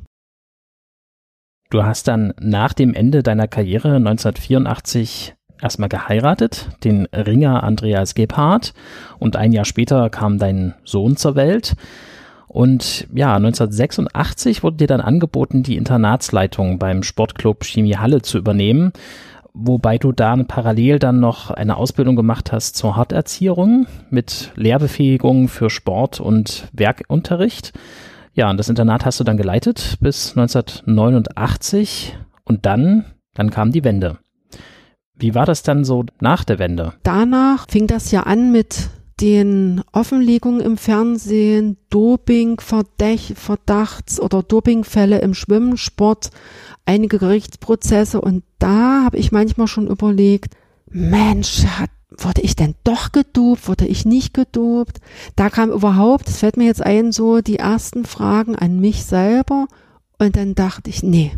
[1.69, 8.73] Du hast dann nach dem Ende deiner Karriere 1984 erstmal geheiratet, den Ringer Andreas Gebhardt,
[9.17, 11.75] und ein Jahr später kam dein Sohn zur Welt.
[12.47, 18.93] Und ja, 1986 wurde dir dann angeboten, die Internatsleitung beim Sportclub Chemie Halle zu übernehmen,
[19.53, 25.69] wobei du da parallel dann noch eine Ausbildung gemacht hast zur Harterziehung mit Lehrbefähigung für
[25.69, 27.73] Sport und Werkunterricht.
[28.33, 33.83] Ja, und das Internat hast du dann geleitet bis 1989 und dann, dann kam die
[33.83, 34.17] Wende.
[35.15, 36.93] Wie war das dann so nach der Wende?
[37.03, 38.89] Danach fing das ja an mit
[39.21, 46.29] den Offenlegungen im Fernsehen, Doping-Verdachts- oder Dopingfälle im Schwimmsport,
[46.85, 50.55] einige Gerichtsprozesse und da habe ich manchmal schon überlegt,
[50.89, 54.99] Mensch, hat, wurde ich denn doch gedopt, wurde ich nicht gedopt?
[55.35, 59.67] Da kam überhaupt, es fällt mir jetzt ein, so die ersten Fragen an mich selber
[60.19, 61.31] und dann dachte ich, nee,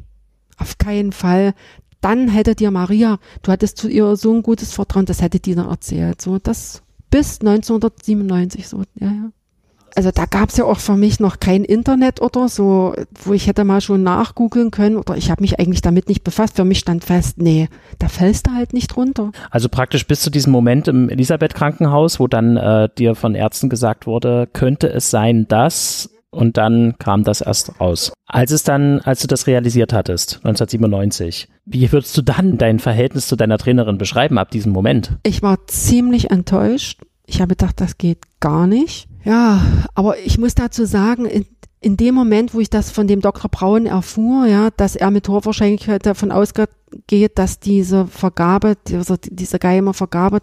[0.57, 1.53] auf keinen Fall,
[2.01, 5.67] dann hätte dir Maria, du hattest zu ihr so ein gutes Vertrauen, das hätte dann
[5.67, 6.21] erzählt.
[6.21, 6.83] So, das
[7.15, 9.31] bis 1997 so, ja, ja.
[9.95, 12.93] Also da gab es ja auch für mich noch kein Internet oder so,
[13.23, 16.57] wo ich hätte mal schon nachgoogeln können oder ich habe mich eigentlich damit nicht befasst.
[16.57, 19.31] Für mich stand fest, nee, da fällst du halt nicht runter.
[19.49, 24.05] Also praktisch bis zu diesem Moment im Elisabeth-Krankenhaus, wo dann äh, dir von Ärzten gesagt
[24.05, 28.13] wurde, könnte es sein, dass und dann kam das erst raus.
[28.27, 33.27] Als es dann, als du das realisiert hattest, 1997, wie würdest du dann dein Verhältnis
[33.27, 35.17] zu deiner Trainerin beschreiben ab diesem Moment?
[35.23, 37.01] Ich war ziemlich enttäuscht.
[37.25, 39.07] Ich habe gedacht, das geht gar nicht.
[39.23, 39.61] Ja,
[39.95, 41.45] aber ich muss dazu sagen, in,
[41.81, 43.49] in dem Moment, wo ich das von dem Dr.
[43.49, 46.69] Braun erfuhr, ja, dass er mit hoher Wahrscheinlichkeit davon ausgeht,
[47.35, 50.39] dass diese Vergabe, diese, diese geheime Vergabe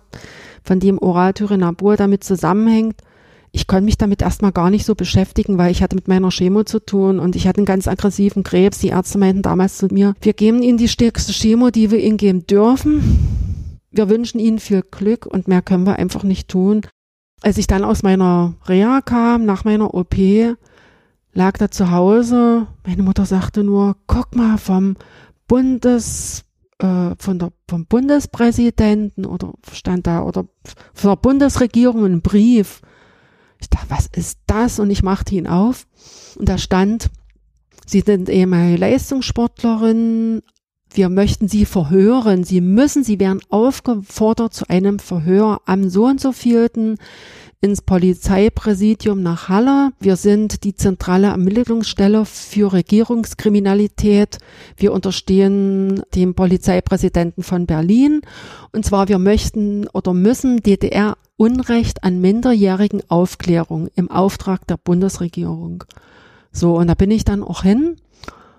[0.64, 2.96] von dem Oraltyrenabur damit zusammenhängt,
[3.54, 6.64] ich konnte mich damit erstmal gar nicht so beschäftigen, weil ich hatte mit meiner Chemo
[6.64, 8.78] zu tun und ich hatte einen ganz aggressiven Krebs.
[8.78, 12.16] Die Ärzte meinten damals zu mir, wir geben Ihnen die stärkste Chemo, die wir Ihnen
[12.16, 13.78] geben dürfen.
[13.90, 16.80] Wir wünschen Ihnen viel Glück und mehr können wir einfach nicht tun.
[17.42, 20.16] Als ich dann aus meiner Reha kam, nach meiner OP,
[21.34, 22.68] lag da zu Hause.
[22.86, 24.96] Meine Mutter sagte nur, guck mal vom
[25.46, 26.44] Bundes,
[26.78, 30.46] äh, von der, vom Bundespräsidenten oder stand da, oder
[30.94, 32.80] von der Bundesregierung ein Brief
[33.62, 34.78] ich dachte, was ist das?
[34.78, 35.86] Und ich machte ihn auf
[36.36, 37.10] und da stand,
[37.84, 40.42] Sie sind ehemalige Leistungssportlerin,
[40.94, 42.44] wir möchten Sie verhören.
[42.44, 46.96] Sie müssen, Sie werden aufgefordert zu einem Verhör am so und so vielten
[47.62, 49.92] ins Polizeipräsidium nach Halle.
[50.00, 54.38] Wir sind die zentrale Ermittlungsstelle für Regierungskriminalität.
[54.76, 58.22] Wir unterstehen dem Polizeipräsidenten von Berlin.
[58.72, 65.82] Und zwar, wir möchten oder müssen DDR Unrecht an minderjährigen Aufklärung im Auftrag der Bundesregierung.
[66.52, 67.96] So, und da bin ich dann auch hin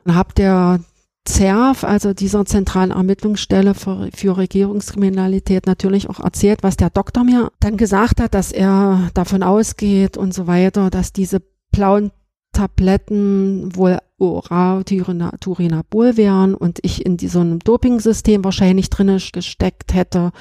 [0.03, 0.81] und habe der
[1.23, 7.53] ZERF, also dieser zentralen Ermittlungsstelle für, für Regierungskriminalität, natürlich auch erzählt, was der Doktor mir
[7.61, 12.11] dann gesagt hat, dass er davon ausgeht und so weiter, dass diese blauen
[12.51, 20.31] Tabletten wohl Oral-Turinabol wären und ich in so einem Dopingsystem wahrscheinlich drinne gesteckt hätte.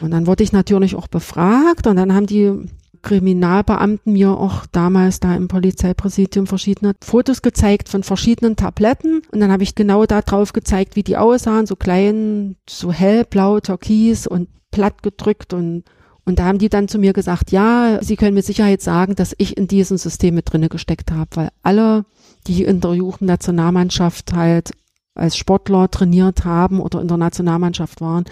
[0.00, 2.68] Und dann wurde ich natürlich auch befragt und dann haben die
[3.02, 9.52] Kriminalbeamten mir auch damals da im Polizeipräsidium verschiedene Fotos gezeigt von verschiedenen Tabletten und dann
[9.52, 14.48] habe ich genau da drauf gezeigt, wie die aussahen, so klein, so hellblau, türkis und
[14.70, 15.84] platt gedrückt und
[16.28, 19.34] und da haben die dann zu mir gesagt, ja, sie können mit Sicherheit sagen, dass
[19.38, 22.04] ich in diesem System mit drinne gesteckt habe, weil alle,
[22.46, 24.72] die in der Jugendnationalmannschaft halt
[25.14, 28.26] als Sportler trainiert haben oder in der Nationalmannschaft waren,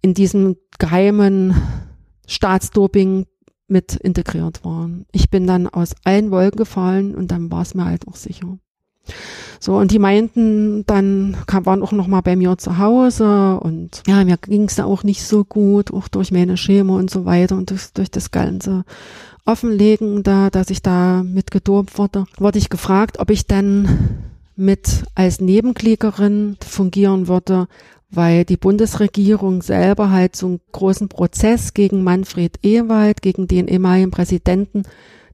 [0.00, 1.54] in diesem geheimen
[2.26, 3.26] Staatsdoping
[3.68, 5.04] mit integriert waren.
[5.12, 8.56] Ich bin dann aus allen Wolken gefallen und dann war es mir halt auch sicher.
[9.58, 14.02] So, und die meinten, dann kam, waren auch noch mal bei mir zu Hause und
[14.06, 17.26] ja, mir ging es da auch nicht so gut, auch durch meine Schema und so
[17.26, 18.84] weiter und durch, durch das ganze
[19.44, 24.22] Offenlegen da, dass ich da mit gedopt wurde, wurde ich gefragt, ob ich dann
[24.56, 27.66] mit als Nebenklägerin fungieren würde,
[28.10, 34.10] weil die Bundesregierung selber halt so einen großen Prozess gegen Manfred Ewald, gegen den ehemaligen
[34.10, 34.82] Präsidenten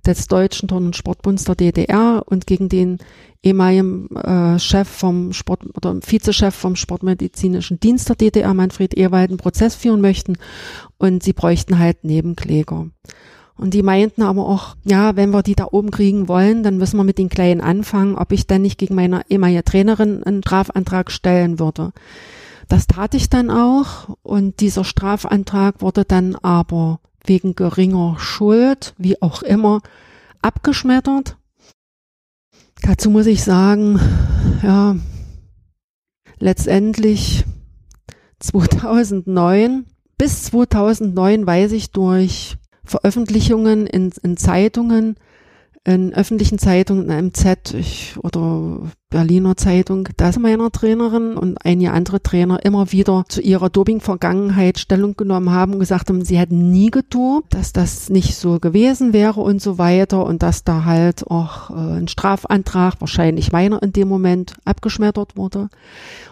[0.07, 2.99] des Deutschen Turn- und Sportbunds der DDR und gegen den
[3.43, 9.39] ehemaligen äh, Chef vom Sport oder Vizechef vom Sportmedizinischen Dienst der DDR, Manfred Ewald, einen
[9.39, 10.37] Prozess führen möchten
[10.99, 12.87] und sie bräuchten halt Nebenkläger.
[13.59, 16.99] Und die meinten aber auch, ja, wenn wir die da oben kriegen wollen, dann müssen
[16.99, 21.11] wir mit den Kleinen anfangen, ob ich dann nicht gegen meine ehemalige Trainerin einen Strafantrag
[21.11, 21.93] stellen würde.
[22.69, 29.21] Das tat ich dann auch und dieser Strafantrag wurde dann aber wegen geringer Schuld, wie
[29.23, 29.81] auch immer,
[30.43, 31.37] abgeschmettert.
[32.83, 33.99] Dazu muss ich sagen,
[34.63, 34.97] ja,
[36.39, 37.45] letztendlich
[38.39, 39.87] 2009,
[40.19, 45.17] bis 2009 weiß ich durch Veröffentlichungen in, in Zeitungen,
[45.87, 52.21] in öffentlichen Zeitungen, in MZ ich, oder Berliner Zeitung, dass meiner Trainerin und einige andere
[52.21, 56.91] Trainer immer wieder zu ihrer Doping-Vergangenheit Stellung genommen haben und gesagt haben, sie hätten nie
[56.91, 61.71] gedopt, dass das nicht so gewesen wäre und so weiter und dass da halt auch
[61.71, 65.69] äh, ein Strafantrag, wahrscheinlich meiner in dem Moment, abgeschmettert wurde.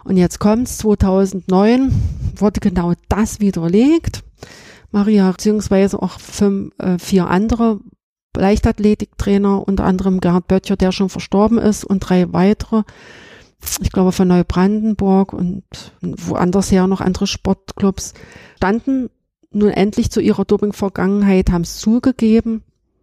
[0.02, 1.92] Und jetzt kommt's, 2009
[2.34, 4.24] wurde genau das widerlegt.
[4.90, 7.78] Maria beziehungsweise auch fünf, äh, vier andere
[8.36, 12.82] Leichtathletiktrainer, unter anderem Gerhard Böttcher, der schon verstorben ist, und drei weitere,
[13.80, 15.64] ich glaube von Neubrandenburg und
[16.00, 18.14] woanders her noch andere Sportclubs,
[18.56, 19.10] standen
[19.50, 22.62] nun endlich zu ihrer Doping-Vergangenheit, haben es zugegeben.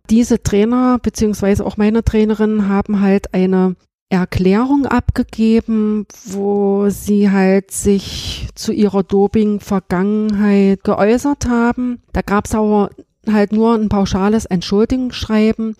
[0.09, 3.75] Diese Trainer, beziehungsweise auch meine Trainerin, haben halt eine
[4.09, 12.01] Erklärung abgegeben, wo sie halt sich zu ihrer Doping-Vergangenheit geäußert haben.
[12.11, 12.89] Da gab es aber
[13.29, 15.75] halt nur ein pauschales Entschuldigungsschreiben.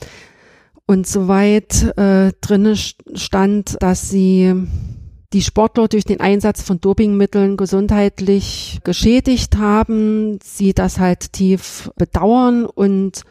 [0.86, 4.54] Und soweit äh, drinne stand, dass sie
[5.34, 12.66] die Sportler durch den Einsatz von Dopingmitteln gesundheitlich geschädigt haben, sie das halt tief bedauern
[12.66, 13.24] und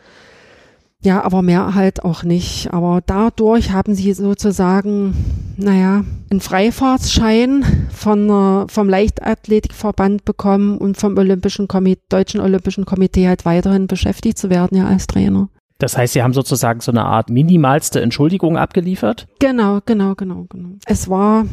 [1.03, 2.73] ja, aber mehr halt auch nicht.
[2.73, 5.15] Aber dadurch haben sie sozusagen,
[5.57, 13.45] naja, einen Freifahrtsschein von, vom Leichtathletikverband bekommen und vom Olympischen Komitee, Deutschen Olympischen Komitee halt
[13.45, 15.49] weiterhin beschäftigt zu werden, ja, als Trainer.
[15.79, 19.27] Das heißt, Sie haben sozusagen so eine Art minimalste Entschuldigung abgeliefert?
[19.39, 20.75] Genau, genau, genau, genau.
[20.85, 21.47] Es war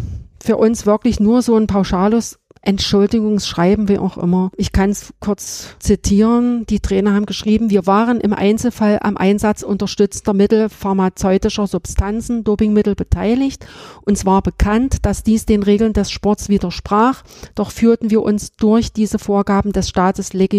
[0.43, 2.37] für uns wirklich nur so ein pauschales
[2.67, 4.51] Entschuldigungsschreiben, wie auch immer.
[4.57, 6.65] Ich kann es kurz zitieren.
[6.65, 12.93] Die Trainer haben geschrieben, wir waren im Einzelfall am Einsatz unterstützter Mittel pharmazeutischer Substanzen, Dopingmittel
[12.93, 13.65] beteiligt.
[14.03, 17.23] Uns war bekannt, dass dies den Regeln des Sports widersprach,
[17.55, 20.57] doch führten wir uns durch diese Vorgaben des Staates legitimiert.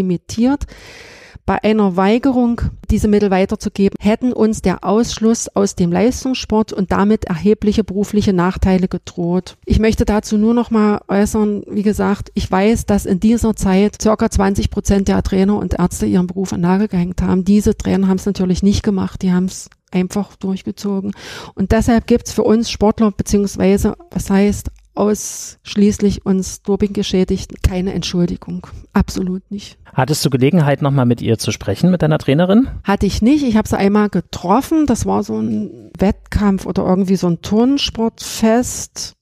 [1.49, 7.25] Bei einer Weigerung, diese Mittel weiterzugeben, hätten uns der Ausschluss aus dem Leistungssport und damit
[7.25, 9.57] erhebliche berufliche Nachteile gedroht.
[9.65, 13.97] Ich möchte dazu nur noch mal äußern, wie gesagt, ich weiß, dass in dieser Zeit
[14.03, 17.47] circa 20 Prozent der Trainer und Ärzte ihren Beruf an Nagel gehängt haben.
[17.47, 21.13] Diese Trainer haben es natürlich nicht gemacht, die haben es einfach durchgezogen.
[21.55, 24.69] Und deshalb gibt es für uns Sportler, beziehungsweise, was heißt
[24.99, 28.67] ausschließlich uns Dopinggeschädigten keine Entschuldigung.
[28.93, 29.79] Absolut nicht.
[29.95, 32.69] Hattest du Gelegenheit, nochmal mit ihr zu sprechen, mit deiner Trainerin?
[32.85, 33.45] Hatte ich nicht.
[33.45, 34.87] Ich habe sie einmal getroffen.
[34.87, 39.15] Das war so ein Wettkampf oder irgendwie so ein Turnsportfest.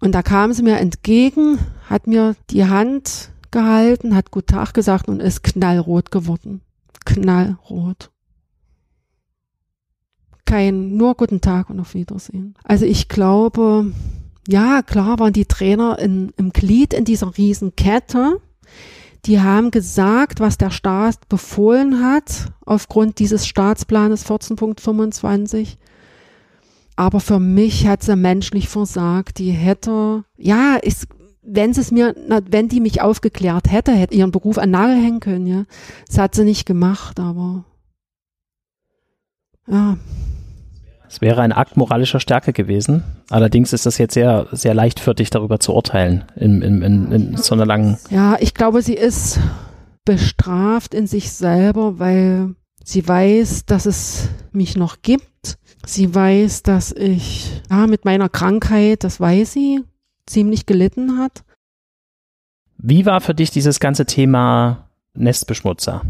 [0.00, 1.58] Und da kam sie mir entgegen,
[1.90, 6.60] hat mir die Hand gehalten, hat Gut Tag gesagt und ist knallrot geworden.
[7.04, 8.10] Knallrot.
[10.44, 12.54] Kein, nur guten Tag und auf Wiedersehen.
[12.64, 13.92] Also ich glaube,
[14.48, 18.40] ja, klar waren die Trainer in, im Glied in dieser Riesenkette.
[19.26, 25.76] Die haben gesagt, was der Staat befohlen hat, aufgrund dieses Staatsplanes 14.25.
[26.96, 29.38] Aber für mich hat sie menschlich versagt.
[29.38, 31.08] Die hätte, ja, ist,
[31.42, 32.14] wenn sie es mir,
[32.48, 35.64] wenn die mich aufgeklärt hätte, hätte ihren Beruf an Nagel hängen können, ja.
[36.06, 37.66] Das hat sie nicht gemacht, aber,
[39.66, 39.98] ja.
[41.08, 43.02] Es wäre ein Akt moralischer Stärke gewesen.
[43.30, 47.54] Allerdings ist das jetzt sehr, sehr leichtfertig darüber zu urteilen in, in, in, in so
[47.54, 47.96] einer langen.
[48.10, 49.40] Ja, ich glaube, sie ist
[50.04, 52.54] bestraft in sich selber, weil
[52.84, 55.58] sie weiß, dass es mich noch gibt.
[55.86, 59.84] Sie weiß, dass ich ja, mit meiner Krankheit, das weiß sie,
[60.26, 61.42] ziemlich gelitten hat.
[62.76, 66.02] Wie war für dich dieses ganze Thema Nestbeschmutzer?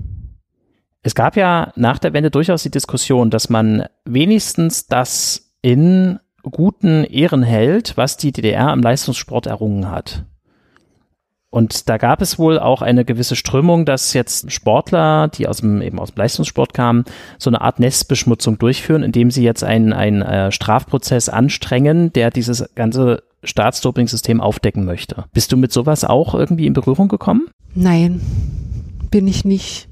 [1.03, 7.05] Es gab ja nach der Wende durchaus die Diskussion, dass man wenigstens das in guten
[7.05, 10.25] Ehren hält, was die DDR im Leistungssport errungen hat.
[11.51, 15.81] Und da gab es wohl auch eine gewisse Strömung, dass jetzt Sportler, die aus dem,
[15.81, 17.05] eben aus dem Leistungssport kamen,
[17.39, 22.69] so eine Art Nestbeschmutzung durchführen, indem sie jetzt einen, einen äh, Strafprozess anstrengen, der dieses
[22.75, 25.25] ganze Staatsdoping-System aufdecken möchte.
[25.33, 27.49] Bist du mit sowas auch irgendwie in Berührung gekommen?
[27.75, 28.21] Nein,
[29.11, 29.88] bin ich nicht.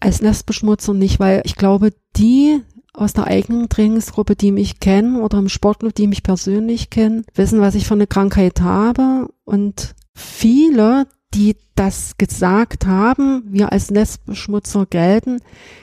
[0.00, 5.38] Als Nestbeschmutzer nicht, weil ich glaube, die aus der eigenen Trainingsgruppe, die mich kennen oder
[5.38, 11.06] im Sportclub, die mich persönlich kennen, wissen, was ich für eine Krankheit habe und viele,
[11.34, 15.40] die das gesagt haben, wir als Nestbeschmutzer gelten,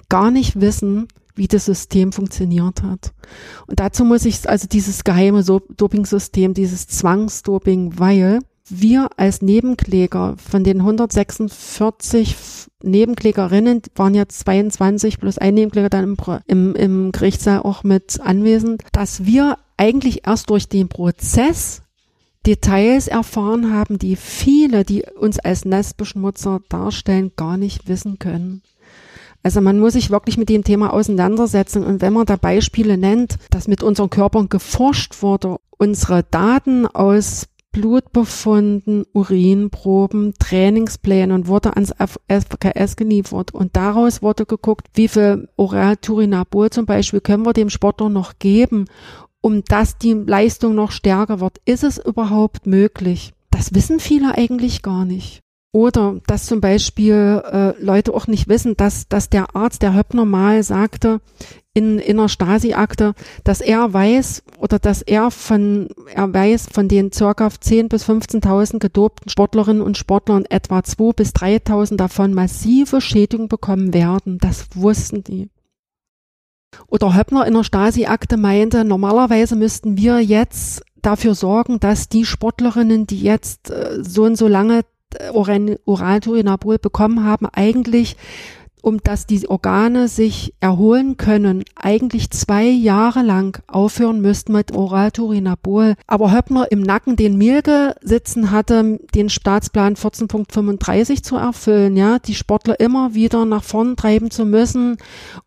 [0.10, 3.14] gar nicht wissen, wie das System funktioniert hat.
[3.68, 8.40] Und dazu muss ich also dieses geheime Doping-System, dieses Zwangsdoping, weil
[8.70, 12.36] wir als Nebenkläger von den 146
[12.84, 18.84] Nebenklägerinnen waren ja 22 plus ein Nebenkläger dann im, im, im Gerichtssaal auch mit anwesend,
[18.92, 21.82] dass wir eigentlich erst durch den Prozess
[22.46, 28.62] Details erfahren haben, die viele, die uns als Nestbeschmutzer darstellen, gar nicht wissen können.
[29.44, 33.38] Also man muss sich wirklich mit dem Thema auseinandersetzen und wenn man da Beispiele nennt,
[33.50, 41.94] dass mit unseren Körpern geforscht wurde, unsere Daten aus Blutbefunden, Urinproben, Trainingsplänen und wurde ans
[42.28, 43.54] FKS geliefert.
[43.54, 48.86] Und daraus wurde geguckt, wie viel Oral-Turinabol zum Beispiel können wir dem Sportler noch geben,
[49.42, 51.60] um dass die Leistung noch stärker wird.
[51.66, 53.34] Ist es überhaupt möglich?
[53.52, 55.42] Das wissen viele eigentlich gar nicht.
[55.72, 60.26] Oder dass zum Beispiel äh, Leute auch nicht wissen, dass, dass der Arzt, der Höppner
[60.26, 61.22] mal sagte
[61.78, 63.14] in, in einer Stasi-Akte,
[63.44, 68.80] dass er weiß oder dass er von, er weiß von den circa 10.000 bis 15.000
[68.80, 74.40] gedopten Sportlerinnen und Sportlern etwa 2.000 bis 3.000 davon massive Schädigungen bekommen werden.
[74.40, 75.50] Das wussten die.
[76.88, 83.06] Oder Höppner in der Stasi-Akte meinte, normalerweise müssten wir jetzt dafür sorgen, dass die Sportlerinnen,
[83.06, 84.82] die jetzt äh, so und so lange
[85.14, 85.30] äh,
[85.86, 88.18] Oralturinabol bekommen haben, eigentlich
[88.82, 95.96] um dass die Organe sich erholen können, eigentlich zwei Jahre lang aufhören müssten mit Oralturinabol.
[96.08, 102.36] Aber Höppner im Nacken den Mielke sitzen hatte, den Staatsplan 14.35 zu erfüllen, ja, die
[102.36, 104.98] Sportler immer wieder nach vorn treiben zu müssen,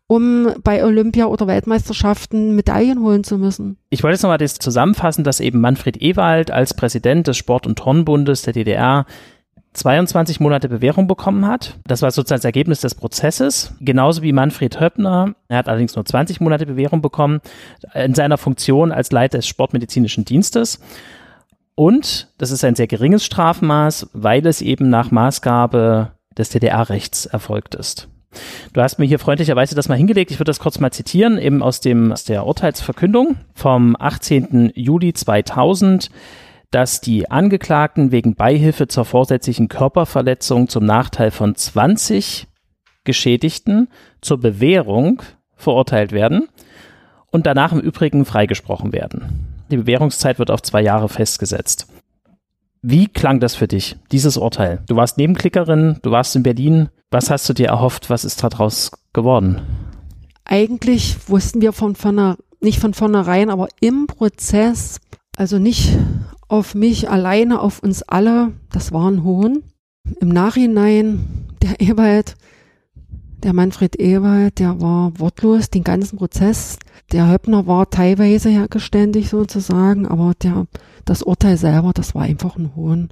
[0.07, 3.77] um bei Olympia oder Weltmeisterschaften Medaillen holen zu müssen.
[3.89, 7.77] Ich wollte jetzt nochmal das zusammenfassen, dass eben Manfred Ewald als Präsident des Sport- und
[7.77, 9.05] Turnbundes der DDR
[9.73, 11.77] 22 Monate Bewährung bekommen hat.
[11.85, 13.73] Das war sozusagen das Ergebnis des Prozesses.
[13.79, 15.33] Genauso wie Manfred Höppner.
[15.47, 17.39] Er hat allerdings nur 20 Monate Bewährung bekommen
[17.93, 20.79] in seiner Funktion als Leiter des Sportmedizinischen Dienstes.
[21.75, 27.75] Und das ist ein sehr geringes Strafmaß, weil es eben nach Maßgabe des DDR-Rechts erfolgt
[27.75, 28.09] ist.
[28.73, 30.31] Du hast mir hier freundlicherweise das mal hingelegt.
[30.31, 34.71] Ich würde das kurz mal zitieren, eben aus, dem, aus der Urteilsverkündung vom 18.
[34.75, 36.09] Juli 2000
[36.71, 42.47] dass die Angeklagten wegen Beihilfe zur vorsätzlichen Körperverletzung zum Nachteil von 20
[43.03, 43.89] Geschädigten
[44.21, 45.21] zur Bewährung
[45.55, 46.47] verurteilt werden
[47.29, 49.63] und danach im Übrigen freigesprochen werden.
[49.69, 51.87] Die Bewährungszeit wird auf zwei Jahre festgesetzt.
[52.81, 54.81] Wie klang das für dich, dieses Urteil?
[54.87, 56.89] Du warst Nebenklickerin, du warst in Berlin.
[57.11, 58.09] Was hast du dir erhofft?
[58.09, 59.61] Was ist daraus geworden?
[60.45, 64.99] Eigentlich wussten wir von vorne, nicht von vornherein, aber im Prozess,
[65.37, 65.97] also nicht
[66.51, 69.63] auf mich alleine, auf uns alle, das war ein Hohn.
[70.19, 72.35] Im Nachhinein, der Ewald,
[73.41, 76.77] der Manfred Ewald, der war wortlos den ganzen Prozess.
[77.13, 80.67] Der Höppner war teilweise ja geständig sozusagen, aber der,
[81.05, 83.07] das Urteil selber, das war einfach ein Hohn.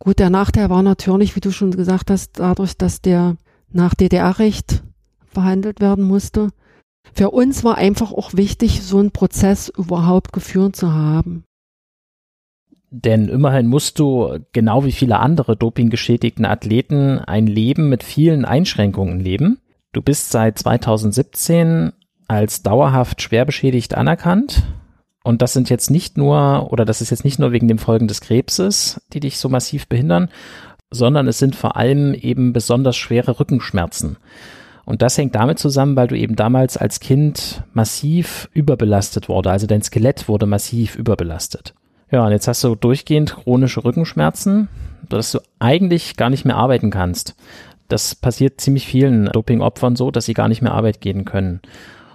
[0.00, 3.36] Gut, der Nachteil war natürlich, wie du schon gesagt hast, dadurch, dass der
[3.70, 4.82] nach DDR-Recht
[5.28, 6.48] verhandelt werden musste.
[7.14, 11.44] Für uns war einfach auch wichtig, so einen Prozess überhaupt geführt zu haben.
[12.94, 19.18] Denn immerhin musst du, genau wie viele andere dopinggeschädigten Athleten, ein Leben mit vielen Einschränkungen
[19.18, 19.60] leben.
[19.92, 21.92] Du bist seit 2017
[22.28, 24.62] als dauerhaft schwer beschädigt anerkannt.
[25.24, 28.08] Und das sind jetzt nicht nur, oder das ist jetzt nicht nur wegen den Folgen
[28.08, 30.28] des Krebses, die dich so massiv behindern,
[30.90, 34.18] sondern es sind vor allem eben besonders schwere Rückenschmerzen.
[34.84, 39.50] Und das hängt damit zusammen, weil du eben damals als Kind massiv überbelastet wurde.
[39.50, 41.72] Also dein Skelett wurde massiv überbelastet.
[42.12, 44.68] Ja, und jetzt hast du durchgehend chronische Rückenschmerzen,
[45.08, 47.34] dass du eigentlich gar nicht mehr arbeiten kannst.
[47.88, 51.62] Das passiert ziemlich vielen Dopingopfern so, dass sie gar nicht mehr arbeiten gehen können.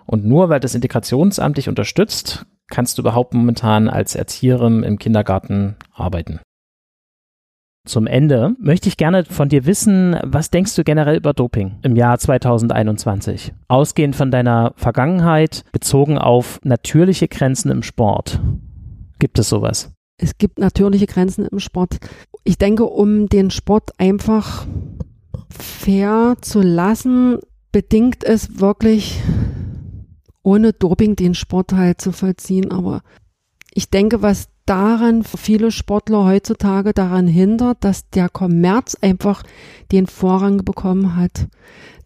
[0.06, 5.76] Und nur weil das Integrationsamt dich unterstützt, kannst du überhaupt momentan als Erzieherin im Kindergarten
[5.94, 6.40] arbeiten.
[7.88, 11.96] Zum Ende möchte ich gerne von dir wissen, was denkst du generell über Doping im
[11.96, 13.54] Jahr 2021?
[13.68, 18.42] Ausgehend von deiner Vergangenheit, bezogen auf natürliche Grenzen im Sport.
[19.20, 19.92] Gibt es sowas?
[20.18, 21.98] Es gibt natürliche Grenzen im Sport.
[22.44, 24.66] Ich denke, um den Sport einfach
[25.50, 27.40] fair zu lassen,
[27.72, 29.22] bedingt es wirklich
[30.44, 32.72] ohne Doping den Sport halt zu vollziehen.
[32.72, 33.02] Aber
[33.74, 39.44] ich denke, was daran viele Sportler heutzutage daran hindert, dass der Kommerz einfach
[39.92, 41.48] den Vorrang bekommen hat.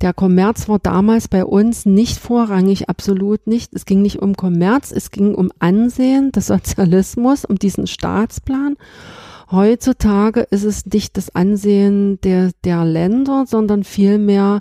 [0.02, 3.74] Der Kommerz war damals bei uns nicht vorrangig, absolut nicht.
[3.74, 8.78] Es ging nicht um Kommerz, es ging um Ansehen des Sozialismus, um diesen Staatsplan.
[9.52, 14.60] Heutzutage ist es nicht das Ansehen der, der Länder, sondern vielmehr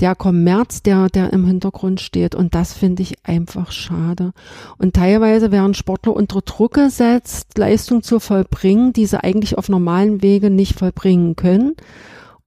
[0.00, 2.34] der Kommerz, der, der im Hintergrund steht.
[2.34, 4.32] Und das finde ich einfach schade.
[4.78, 10.22] Und teilweise werden Sportler unter Druck gesetzt, Leistung zu vollbringen, die sie eigentlich auf normalen
[10.22, 11.74] Wege nicht vollbringen können.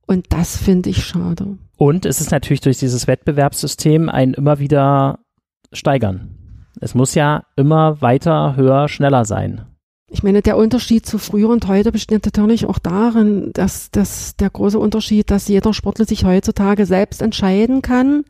[0.05, 1.57] Und das finde ich schade.
[1.77, 5.19] Und es ist natürlich durch dieses Wettbewerbssystem ein immer wieder
[5.71, 6.37] steigern.
[6.79, 9.65] Es muss ja immer weiter, höher, schneller sein.
[10.13, 14.51] Ich meine, der Unterschied zu früher und heute besteht natürlich auch darin, dass, dass der
[14.51, 18.23] große Unterschied, dass jeder Sportler sich heutzutage selbst entscheiden kann,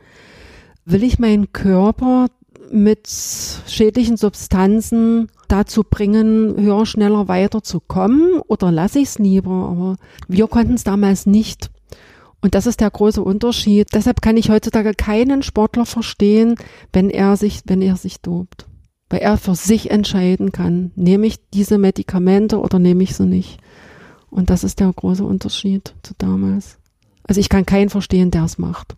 [0.85, 2.27] will ich meinen Körper
[2.71, 3.09] mit
[3.67, 9.51] schädlichen Substanzen dazu bringen, höher, schneller weiterzukommen oder lasse ich es lieber?
[9.51, 9.97] Aber
[10.29, 11.69] wir konnten es damals nicht.
[12.39, 13.89] Und das ist der große Unterschied.
[13.93, 16.55] Deshalb kann ich heutzutage keinen Sportler verstehen,
[16.93, 18.67] wenn er sich, wenn er sich dopt
[19.13, 23.59] weil er für sich entscheiden kann, nehme ich diese Medikamente oder nehme ich sie nicht.
[24.31, 26.79] Und das ist der große Unterschied zu damals.
[27.21, 28.95] Also ich kann keinen verstehen, der es macht.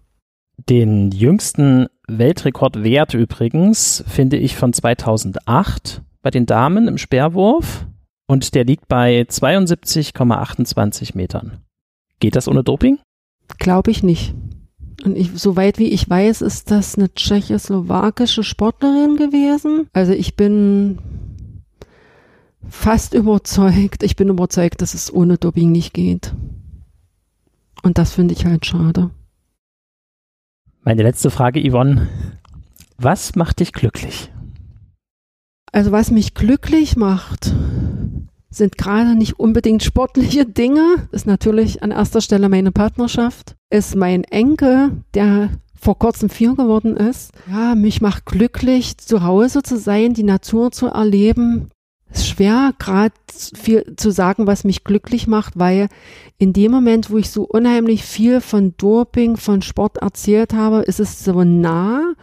[0.70, 7.86] Den jüngsten Weltrekordwert übrigens finde ich von 2008 bei den Damen im Speerwurf
[8.26, 11.58] und der liegt bei 72,28 Metern.
[12.22, 13.00] Geht das ohne Doping?
[13.60, 14.34] Glaube ich nicht.
[15.04, 19.88] Und ich, soweit wie ich weiß, ist das eine tschechoslowakische Sportlerin gewesen.
[19.94, 21.00] Also ich bin
[22.68, 26.34] fast überzeugt, ich bin überzeugt, dass es ohne Doping nicht geht.
[27.84, 29.12] Und das finde ich halt schade.
[30.84, 32.08] Meine letzte Frage, Yvonne.
[32.98, 34.32] Was macht dich glücklich?
[35.72, 37.54] Also was mich glücklich macht,
[38.50, 41.08] sind gerade nicht unbedingt sportliche Dinge.
[41.12, 43.56] Ist natürlich an erster Stelle meine Partnerschaft.
[43.76, 47.34] Ist mein Enkel, der vor kurzem vier geworden ist.
[47.52, 51.72] Ja, mich macht glücklich, zu Hause zu sein, die Natur zu erleben.
[52.10, 53.14] Ist schwer, gerade
[53.54, 55.90] viel zu sagen, was mich glücklich macht, weil
[56.38, 61.02] in dem Moment, wo ich so unheimlich viel von Doping, von Sport erzählt habe, ist
[61.02, 62.14] es so nah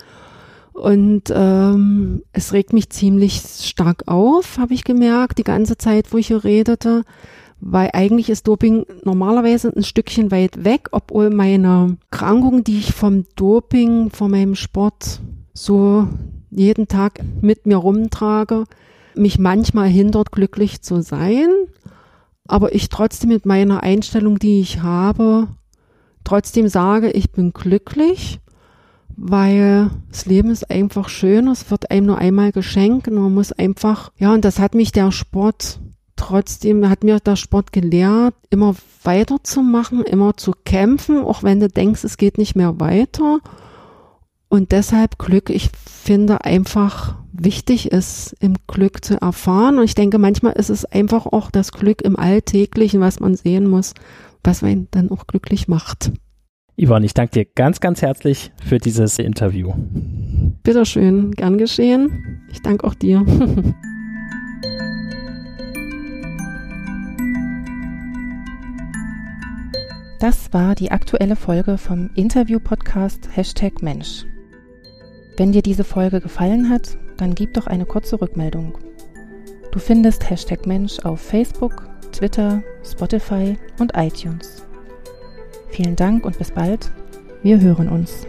[0.72, 6.16] und ähm, es regt mich ziemlich stark auf, habe ich gemerkt, die ganze Zeit, wo
[6.16, 7.04] ich hier redete,
[7.64, 13.24] weil eigentlich ist Doping normalerweise ein Stückchen weit weg, obwohl meine Krankung, die ich vom
[13.36, 15.20] Doping, von meinem Sport
[15.54, 16.08] so
[16.50, 18.64] jeden Tag mit mir rumtrage,
[19.14, 21.48] mich manchmal hindert, glücklich zu sein,
[22.48, 25.46] aber ich trotzdem mit meiner Einstellung, die ich habe,
[26.24, 28.40] trotzdem sage, ich bin glücklich
[29.16, 33.52] weil das Leben ist einfach schön, es wird einem nur einmal geschenkt und man muss
[33.52, 35.80] einfach, ja, und das hat mich der Sport
[36.16, 42.04] trotzdem, hat mir der Sport gelehrt, immer weiterzumachen, immer zu kämpfen, auch wenn du denkst,
[42.04, 43.40] es geht nicht mehr weiter.
[44.48, 49.78] Und deshalb Glück, ich finde einfach wichtig ist, im Glück zu erfahren.
[49.78, 53.68] Und ich denke, manchmal ist es einfach auch das Glück im Alltäglichen, was man sehen
[53.68, 53.94] muss,
[54.44, 56.12] was einen dann auch glücklich macht.
[56.76, 59.72] Yvonne, ich danke dir ganz, ganz herzlich für dieses Interview.
[60.62, 62.42] Bitteschön, gern geschehen.
[62.50, 63.24] Ich danke auch dir.
[70.22, 74.24] Das war die aktuelle Folge vom Interview-Podcast Hashtag Mensch.
[75.36, 78.78] Wenn dir diese Folge gefallen hat, dann gib doch eine kurze Rückmeldung.
[79.72, 84.64] Du findest Hashtag Mensch auf Facebook, Twitter, Spotify und iTunes.
[85.70, 86.92] Vielen Dank und bis bald.
[87.42, 88.24] Wir hören uns.